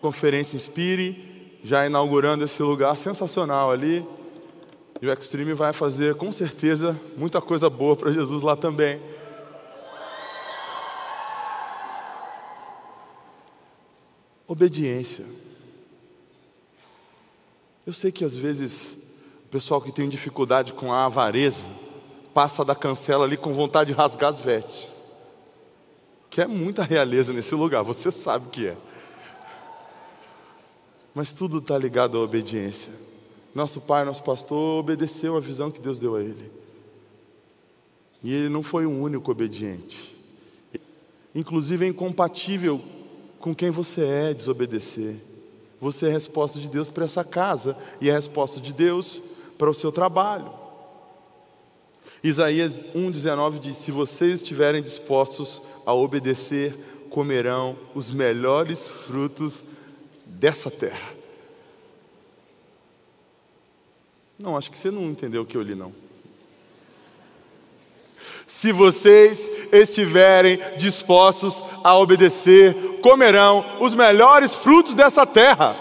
Conferência 0.00 0.56
Inspire, 0.56 1.60
já 1.62 1.84
inaugurando 1.86 2.44
esse 2.44 2.62
lugar 2.62 2.96
sensacional 2.96 3.70
ali. 3.70 4.02
E 5.02 5.06
o 5.06 5.12
Extreme 5.12 5.52
vai 5.52 5.74
fazer 5.74 6.14
com 6.14 6.32
certeza 6.32 6.98
muita 7.14 7.42
coisa 7.42 7.68
boa 7.68 7.94
para 7.94 8.10
Jesus 8.10 8.42
lá 8.42 8.56
também. 8.56 8.98
Obediência. 14.46 15.26
Eu 17.88 17.92
sei 17.94 18.12
que 18.12 18.22
às 18.22 18.36
vezes 18.36 19.16
o 19.46 19.48
pessoal 19.48 19.80
que 19.80 19.90
tem 19.90 20.10
dificuldade 20.10 20.74
com 20.74 20.92
a 20.92 21.06
avareza 21.06 21.66
passa 22.34 22.62
da 22.62 22.74
cancela 22.74 23.24
ali 23.24 23.34
com 23.34 23.54
vontade 23.54 23.94
de 23.94 23.96
rasgar 23.96 24.28
as 24.28 24.38
vestes. 24.38 25.02
Que 26.28 26.42
é 26.42 26.46
muita 26.46 26.82
realeza 26.82 27.32
nesse 27.32 27.54
lugar, 27.54 27.82
você 27.82 28.10
sabe 28.10 28.50
que 28.50 28.66
é. 28.66 28.76
Mas 31.14 31.32
tudo 31.32 31.60
está 31.60 31.78
ligado 31.78 32.18
à 32.18 32.20
obediência. 32.20 32.92
Nosso 33.54 33.80
pai, 33.80 34.04
nosso 34.04 34.22
pastor, 34.22 34.80
obedeceu 34.80 35.34
a 35.34 35.40
visão 35.40 35.70
que 35.70 35.80
Deus 35.80 35.98
deu 35.98 36.16
a 36.16 36.22
ele. 36.22 36.52
E 38.22 38.34
ele 38.34 38.50
não 38.50 38.62
foi 38.62 38.84
o 38.84 38.90
único 38.90 39.30
obediente. 39.30 40.14
Inclusive 41.34 41.86
é 41.86 41.88
incompatível 41.88 42.82
com 43.40 43.54
quem 43.54 43.70
você 43.70 44.04
é 44.04 44.34
desobedecer. 44.34 45.27
Você 45.80 46.06
é 46.06 46.08
a 46.08 46.12
resposta 46.12 46.58
de 46.58 46.68
Deus 46.68 46.90
para 46.90 47.04
essa 47.04 47.22
casa 47.22 47.76
e 48.00 48.08
é 48.08 48.12
a 48.12 48.16
resposta 48.16 48.60
de 48.60 48.72
Deus 48.72 49.22
para 49.56 49.70
o 49.70 49.74
seu 49.74 49.92
trabalho. 49.92 50.50
Isaías 52.22 52.74
1,19 52.94 53.60
diz: 53.60 53.76
Se 53.76 53.90
vocês 53.90 54.34
estiverem 54.34 54.82
dispostos 54.82 55.62
a 55.86 55.94
obedecer, 55.94 56.74
comerão 57.10 57.76
os 57.94 58.10
melhores 58.10 58.88
frutos 58.88 59.62
dessa 60.26 60.70
terra. 60.70 61.14
Não, 64.38 64.56
acho 64.56 64.70
que 64.70 64.78
você 64.78 64.90
não 64.90 65.04
entendeu 65.04 65.42
o 65.42 65.46
que 65.46 65.56
eu 65.56 65.62
li, 65.62 65.74
não. 65.74 65.92
Se 68.48 68.72
vocês 68.72 69.52
estiverem 69.70 70.58
dispostos 70.78 71.62
a 71.84 71.94
obedecer, 71.98 72.74
comerão 73.02 73.62
os 73.78 73.94
melhores 73.94 74.54
frutos 74.54 74.94
dessa 74.94 75.26
terra. 75.26 75.76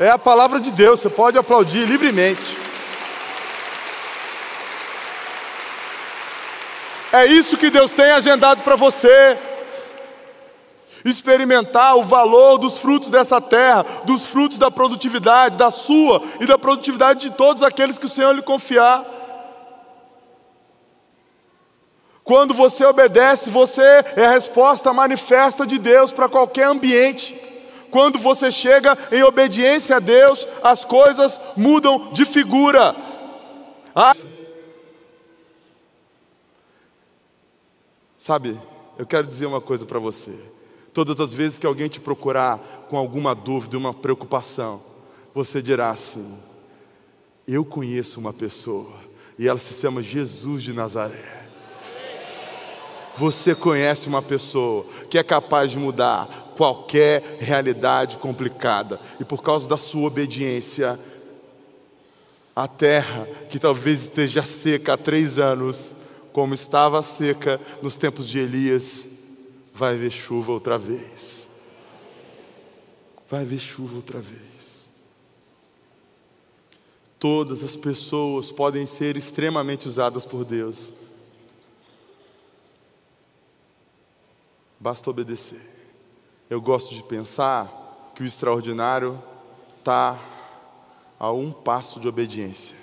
É 0.00 0.08
a 0.08 0.18
palavra 0.18 0.58
de 0.58 0.72
Deus, 0.72 1.00
você 1.00 1.10
pode 1.10 1.36
aplaudir 1.36 1.86
livremente. 1.86 2.56
É 7.12 7.26
isso 7.26 7.58
que 7.58 7.68
Deus 7.68 7.92
tem 7.92 8.10
agendado 8.10 8.62
para 8.62 8.76
você. 8.76 9.36
experimentar 11.04 11.98
o 11.98 12.02
valor 12.02 12.56
dos 12.56 12.78
frutos 12.78 13.10
dessa 13.10 13.38
terra, 13.38 13.84
dos 14.04 14.24
frutos 14.24 14.56
da 14.56 14.70
produtividade, 14.70 15.58
da 15.58 15.70
sua 15.70 16.22
e 16.40 16.46
da 16.46 16.58
produtividade 16.58 17.28
de 17.28 17.36
todos 17.36 17.62
aqueles 17.62 17.98
que 17.98 18.06
o 18.06 18.08
Senhor 18.08 18.34
lhe 18.34 18.40
confiar. 18.40 19.13
Quando 22.24 22.54
você 22.54 22.86
obedece, 22.86 23.50
você 23.50 23.82
é 24.16 24.24
a 24.24 24.30
resposta 24.30 24.94
manifesta 24.94 25.66
de 25.66 25.78
Deus 25.78 26.10
para 26.10 26.26
qualquer 26.26 26.66
ambiente. 26.66 27.38
Quando 27.90 28.18
você 28.18 28.50
chega 28.50 28.96
em 29.12 29.22
obediência 29.22 29.96
a 29.96 30.00
Deus, 30.00 30.48
as 30.62 30.86
coisas 30.86 31.38
mudam 31.54 32.12
de 32.14 32.24
figura. 32.24 32.96
Ah. 33.94 34.16
Sabe, 38.18 38.58
eu 38.98 39.06
quero 39.06 39.26
dizer 39.26 39.44
uma 39.44 39.60
coisa 39.60 39.84
para 39.84 39.98
você. 39.98 40.32
Todas 40.94 41.20
as 41.20 41.34
vezes 41.34 41.58
que 41.58 41.66
alguém 41.66 41.88
te 41.88 42.00
procurar 42.00 42.58
com 42.88 42.96
alguma 42.96 43.34
dúvida, 43.34 43.76
uma 43.76 43.92
preocupação, 43.92 44.82
você 45.34 45.60
dirá 45.60 45.90
assim: 45.90 46.38
Eu 47.46 47.66
conheço 47.66 48.18
uma 48.18 48.32
pessoa 48.32 48.94
e 49.38 49.46
ela 49.46 49.58
se 49.58 49.74
chama 49.74 50.02
Jesus 50.02 50.62
de 50.62 50.72
Nazaré. 50.72 51.43
Você 53.16 53.54
conhece 53.54 54.08
uma 54.08 54.20
pessoa 54.20 54.84
que 55.08 55.16
é 55.16 55.22
capaz 55.22 55.70
de 55.70 55.78
mudar 55.78 56.52
qualquer 56.56 57.38
realidade 57.40 58.16
complicada, 58.18 59.00
e 59.20 59.24
por 59.24 59.42
causa 59.42 59.68
da 59.68 59.76
sua 59.76 60.06
obediência, 60.08 60.98
a 62.54 62.68
terra 62.68 63.28
que 63.50 63.58
talvez 63.58 64.04
esteja 64.04 64.42
seca 64.42 64.94
há 64.94 64.96
três 64.96 65.38
anos, 65.38 65.94
como 66.32 66.54
estava 66.54 67.02
seca 67.02 67.60
nos 67.82 67.96
tempos 67.96 68.28
de 68.28 68.38
Elias, 68.38 69.08
vai 69.72 69.96
ver 69.96 70.10
chuva 70.10 70.52
outra 70.52 70.78
vez. 70.78 71.48
Vai 73.28 73.44
ver 73.44 73.58
chuva 73.58 73.96
outra 73.96 74.20
vez. 74.20 74.88
Todas 77.18 77.64
as 77.64 77.74
pessoas 77.74 78.52
podem 78.52 78.86
ser 78.86 79.16
extremamente 79.16 79.88
usadas 79.88 80.26
por 80.26 80.44
Deus 80.44 80.92
basta 84.84 85.08
obedecer. 85.08 85.62
Eu 86.50 86.60
gosto 86.60 86.94
de 86.94 87.02
pensar 87.02 88.12
que 88.14 88.22
o 88.22 88.26
extraordinário 88.26 89.18
está 89.78 90.20
a 91.18 91.32
um 91.32 91.50
passo 91.50 91.98
de 91.98 92.06
obediência. 92.06 92.76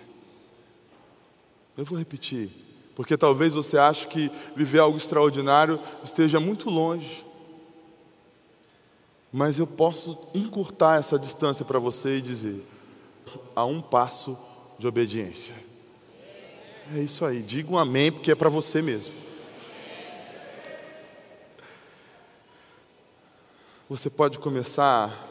Eu 1.77 1.85
vou 1.85 1.99
repetir, 1.99 2.49
porque 2.95 3.15
talvez 3.15 3.53
você 3.53 3.77
ache 3.77 4.07
que 4.07 4.31
viver 4.55 4.79
algo 4.79 4.97
extraordinário 4.97 5.79
esteja 6.03 6.39
muito 6.39 6.71
longe. 6.71 7.23
Mas 9.31 9.59
eu 9.59 9.67
posso 9.67 10.17
encurtar 10.33 10.97
essa 10.97 11.19
distância 11.19 11.63
para 11.63 11.77
você 11.77 12.17
e 12.17 12.21
dizer: 12.21 12.65
a 13.55 13.63
um 13.63 13.79
passo 13.79 14.35
de 14.79 14.87
obediência. 14.87 15.53
É 16.95 16.99
isso 16.99 17.23
aí, 17.23 17.43
diga 17.43 17.71
um 17.71 17.77
amém, 17.77 18.11
porque 18.11 18.31
é 18.31 18.35
para 18.35 18.49
você 18.49 18.81
mesmo. 18.81 19.20
Você 23.91 24.09
pode 24.09 24.39
começar 24.39 25.27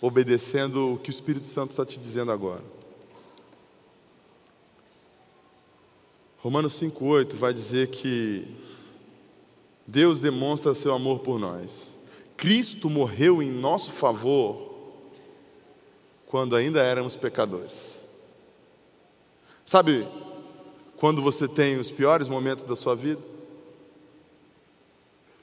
obedecendo 0.00 0.94
o 0.94 0.98
que 0.98 1.10
o 1.10 1.10
Espírito 1.10 1.46
Santo 1.48 1.70
está 1.70 1.84
te 1.84 1.98
dizendo 1.98 2.30
agora. 2.30 2.62
Romanos 6.38 6.80
5,8 6.80 7.34
vai 7.34 7.52
dizer 7.52 7.88
que 7.88 8.46
Deus 9.84 10.20
demonstra 10.20 10.74
seu 10.74 10.94
amor 10.94 11.18
por 11.18 11.40
nós. 11.40 11.98
Cristo 12.36 12.88
morreu 12.88 13.42
em 13.42 13.50
nosso 13.50 13.90
favor 13.90 14.72
quando 16.26 16.54
ainda 16.54 16.80
éramos 16.80 17.16
pecadores. 17.16 18.06
Sabe 19.64 20.06
quando 20.98 21.20
você 21.20 21.48
tem 21.48 21.80
os 21.80 21.90
piores 21.90 22.28
momentos 22.28 22.62
da 22.62 22.76
sua 22.76 22.94
vida? 22.94 23.20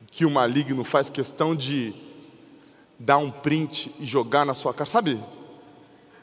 Que 0.10 0.24
o 0.26 0.32
maligno 0.32 0.86
faz 0.86 1.10
questão 1.10 1.54
de 1.54 2.13
dar 3.04 3.18
um 3.18 3.30
print 3.30 3.94
e 4.00 4.06
jogar 4.06 4.46
na 4.46 4.54
sua 4.54 4.74
cara, 4.74 4.90
sabe? 4.90 5.20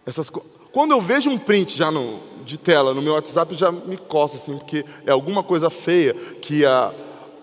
Essas 0.07 0.31
Quando 0.31 0.93
eu 0.93 1.01
vejo 1.01 1.29
um 1.29 1.37
print 1.37 1.77
já 1.77 1.91
no, 1.91 2.19
de 2.45 2.57
tela 2.57 2.95
no 2.95 3.03
meu 3.03 3.13
WhatsApp, 3.13 3.55
já 3.55 3.71
me 3.71 3.99
coça 3.99 4.37
assim, 4.37 4.57
porque 4.57 4.85
é 5.05 5.11
alguma 5.11 5.43
coisa 5.43 5.69
feia 5.69 6.15
que 6.41 6.65
a, 6.65 6.91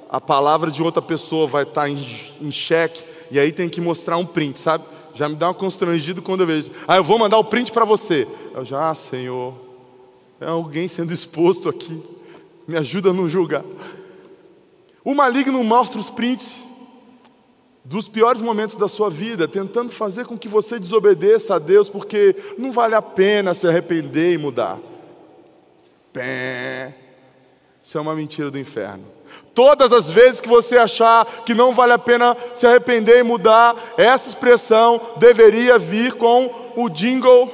a 0.09 0.19
palavra 0.19 0.71
de 0.71 0.81
outra 0.81 1.03
pessoa 1.03 1.45
vai 1.45 1.63
estar 1.63 1.83
tá 1.83 1.89
em, 1.89 2.03
em 2.41 2.51
xeque, 2.51 3.03
e 3.29 3.39
aí 3.39 3.51
tem 3.51 3.69
que 3.69 3.79
mostrar 3.79 4.17
um 4.17 4.25
print, 4.25 4.59
sabe? 4.59 4.83
Já 5.13 5.29
me 5.29 5.35
dá 5.35 5.51
um 5.51 5.53
constrangido 5.53 6.19
quando 6.21 6.41
eu 6.41 6.47
vejo. 6.47 6.71
Ah, 6.87 6.95
eu 6.95 7.03
vou 7.03 7.19
mandar 7.19 7.37
o 7.37 7.43
print 7.43 7.71
para 7.71 7.85
você. 7.85 8.27
Eu 8.55 8.65
já, 8.65 8.89
ah, 8.89 8.95
Senhor, 8.95 9.53
é 10.41 10.47
alguém 10.47 10.87
sendo 10.87 11.13
exposto 11.13 11.69
aqui. 11.69 12.01
Me 12.67 12.75
ajuda 12.75 13.11
a 13.11 13.13
não 13.13 13.29
julgar. 13.29 13.63
O 15.03 15.13
maligno 15.13 15.63
mostra 15.63 15.99
os 15.99 16.09
prints 16.09 16.66
dos 17.87 18.09
piores 18.09 18.41
momentos 18.41 18.75
da 18.75 18.89
sua 18.89 19.09
vida, 19.09 19.47
tentando 19.47 19.93
fazer 19.93 20.25
com 20.25 20.37
que 20.37 20.49
você 20.49 20.77
desobedeça 20.77 21.55
a 21.55 21.59
Deus, 21.59 21.89
porque 21.89 22.35
não 22.57 22.73
vale 22.73 22.95
a 22.95 23.01
pena 23.01 23.53
se 23.53 23.65
arrepender 23.65 24.33
e 24.33 24.37
mudar. 24.37 24.77
Pé. 26.11 26.93
Isso 27.81 27.97
é 27.97 28.01
uma 28.01 28.13
mentira 28.13 28.51
do 28.51 28.59
inferno. 28.59 29.05
Todas 29.53 29.93
as 29.93 30.09
vezes 30.09 30.41
que 30.41 30.49
você 30.49 30.77
achar 30.77 31.25
que 31.45 31.55
não 31.55 31.71
vale 31.71 31.93
a 31.93 31.97
pena 31.97 32.35
se 32.53 32.67
arrepender 32.67 33.19
e 33.19 33.23
mudar, 33.23 33.73
essa 33.97 34.27
expressão 34.27 34.99
deveria 35.15 35.79
vir 35.79 36.13
com 36.15 36.73
o 36.75 36.89
jingle 36.89 37.49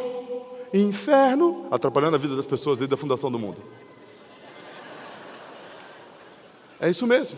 inferno, 0.74 1.68
atrapalhando 1.70 2.16
a 2.16 2.20
vida 2.20 2.36
das 2.36 2.48
pessoas 2.48 2.80
desde 2.80 2.96
a 2.96 2.98
fundação 2.98 3.32
do 3.32 3.38
mundo. 3.38 3.62
É 6.82 6.90
isso 6.90 7.06
mesmo. 7.06 7.38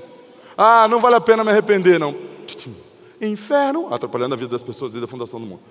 Ah, 0.57 0.87
não 0.87 1.01
vale 1.01 1.15
a 1.15 1.21
pena 1.21 1.43
me 1.43 1.51
arrepender, 1.51 1.99
não 1.99 2.34
inferno, 3.21 3.93
atrapalhando 3.93 4.33
a 4.33 4.37
vida 4.37 4.51
das 4.51 4.63
pessoas 4.63 4.91
desde 4.91 5.05
a 5.05 5.09
fundação 5.09 5.39
do 5.39 5.45
mundo. 5.45 5.61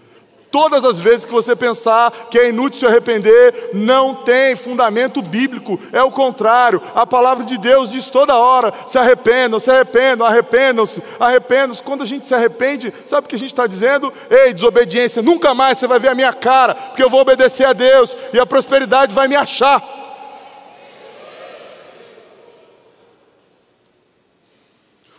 Todas 0.54 0.84
as 0.84 1.00
vezes 1.00 1.26
que 1.26 1.32
você 1.32 1.56
pensar 1.56 2.12
que 2.30 2.38
é 2.38 2.50
inútil 2.50 2.78
se 2.78 2.86
arrepender, 2.86 3.70
não 3.72 4.14
tem 4.14 4.54
fundamento 4.54 5.20
bíblico, 5.20 5.80
é 5.92 6.00
o 6.00 6.12
contrário. 6.12 6.80
A 6.94 7.04
palavra 7.04 7.44
de 7.44 7.58
Deus 7.58 7.90
diz 7.90 8.08
toda 8.08 8.36
hora: 8.36 8.72
se 8.86 8.96
arrependam, 8.96 9.58
se 9.58 9.68
arrependam, 9.68 10.24
arrependam-se, 10.24 11.02
arrependam-se. 11.18 11.82
Quando 11.82 12.02
a 12.02 12.06
gente 12.06 12.24
se 12.24 12.32
arrepende, 12.36 12.94
sabe 13.04 13.26
o 13.26 13.28
que 13.28 13.34
a 13.34 13.38
gente 13.38 13.48
está 13.48 13.66
dizendo? 13.66 14.12
Ei, 14.30 14.54
desobediência, 14.54 15.20
nunca 15.22 15.54
mais 15.54 15.76
você 15.76 15.88
vai 15.88 15.98
ver 15.98 16.10
a 16.10 16.14
minha 16.14 16.32
cara, 16.32 16.76
porque 16.76 17.02
eu 17.02 17.10
vou 17.10 17.20
obedecer 17.20 17.66
a 17.66 17.72
Deus 17.72 18.16
e 18.32 18.38
a 18.38 18.46
prosperidade 18.46 19.12
vai 19.12 19.26
me 19.26 19.34
achar. 19.34 19.82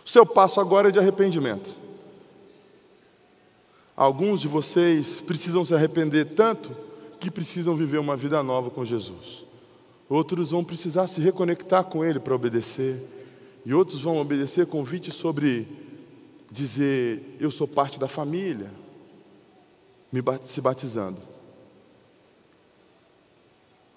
O 0.02 0.08
seu 0.08 0.24
passo 0.24 0.62
agora 0.62 0.88
é 0.88 0.90
de 0.90 0.98
arrependimento. 0.98 1.85
Alguns 3.96 4.42
de 4.42 4.48
vocês 4.48 5.22
precisam 5.22 5.64
se 5.64 5.74
arrepender 5.74 6.34
tanto 6.34 6.70
que 7.18 7.30
precisam 7.30 7.74
viver 7.74 7.96
uma 7.96 8.14
vida 8.14 8.42
nova 8.42 8.68
com 8.68 8.84
Jesus. 8.84 9.46
Outros 10.06 10.50
vão 10.50 10.62
precisar 10.62 11.06
se 11.06 11.20
reconectar 11.20 11.84
com 11.84 12.04
Ele 12.04 12.20
para 12.20 12.34
obedecer. 12.34 13.02
E 13.64 13.72
outros 13.72 14.02
vão 14.02 14.18
obedecer 14.18 14.66
convite 14.66 15.10
sobre 15.10 15.66
dizer: 16.50 17.36
Eu 17.40 17.50
sou 17.50 17.66
parte 17.66 17.98
da 17.98 18.06
família, 18.06 18.70
me 20.12 20.20
se 20.44 20.60
batizando. 20.60 21.20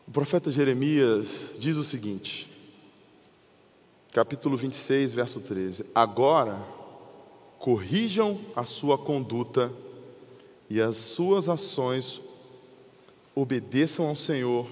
O 0.07 0.11
profeta 0.11 0.49
Jeremias 0.49 1.51
diz 1.59 1.75
o 1.75 1.83
seguinte, 1.83 2.49
capítulo 4.13 4.55
26, 4.55 5.13
verso 5.13 5.41
13: 5.41 5.85
Agora 5.93 6.65
corrijam 7.59 8.39
a 8.55 8.63
sua 8.63 8.97
conduta 8.97 9.71
e 10.69 10.79
as 10.79 10.95
suas 10.97 11.49
ações 11.49 12.21
obedeçam 13.33 14.07
ao 14.07 14.15
Senhor, 14.15 14.67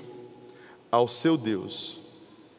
ao 0.91 1.07
seu 1.07 1.37
Deus. 1.37 1.97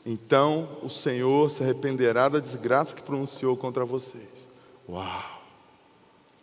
Então 0.04 0.68
o 0.82 0.88
Senhor 0.88 1.50
se 1.50 1.62
arrependerá 1.62 2.28
da 2.28 2.40
desgraça 2.40 2.96
que 2.96 3.02
pronunciou 3.02 3.56
contra 3.56 3.84
vocês. 3.84 4.48
Uau! 4.88 5.38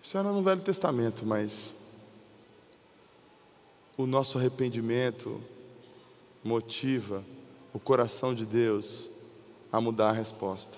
Isso 0.01 0.17
era 0.17 0.31
no 0.31 0.43
Velho 0.43 0.61
Testamento, 0.61 1.25
mas 1.25 1.75
o 3.97 4.05
nosso 4.05 4.37
arrependimento 4.37 5.41
motiva 6.43 7.23
o 7.73 7.79
coração 7.79 8.35
de 8.35 8.45
Deus 8.45 9.09
a 9.71 9.81
mudar 9.81 10.09
a 10.09 10.13
resposta. 10.13 10.77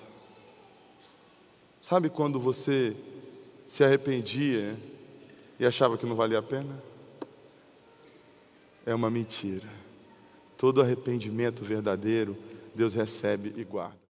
Sabe 1.82 2.08
quando 2.08 2.40
você 2.40 2.96
se 3.66 3.84
arrependia 3.84 4.76
e 5.58 5.66
achava 5.66 5.98
que 5.98 6.06
não 6.06 6.16
valia 6.16 6.38
a 6.38 6.42
pena? 6.42 6.82
É 8.86 8.94
uma 8.94 9.10
mentira. 9.10 9.68
Todo 10.56 10.80
arrependimento 10.80 11.64
verdadeiro, 11.64 12.36
Deus 12.74 12.94
recebe 12.94 13.52
e 13.56 13.64
guarda. 13.64 14.07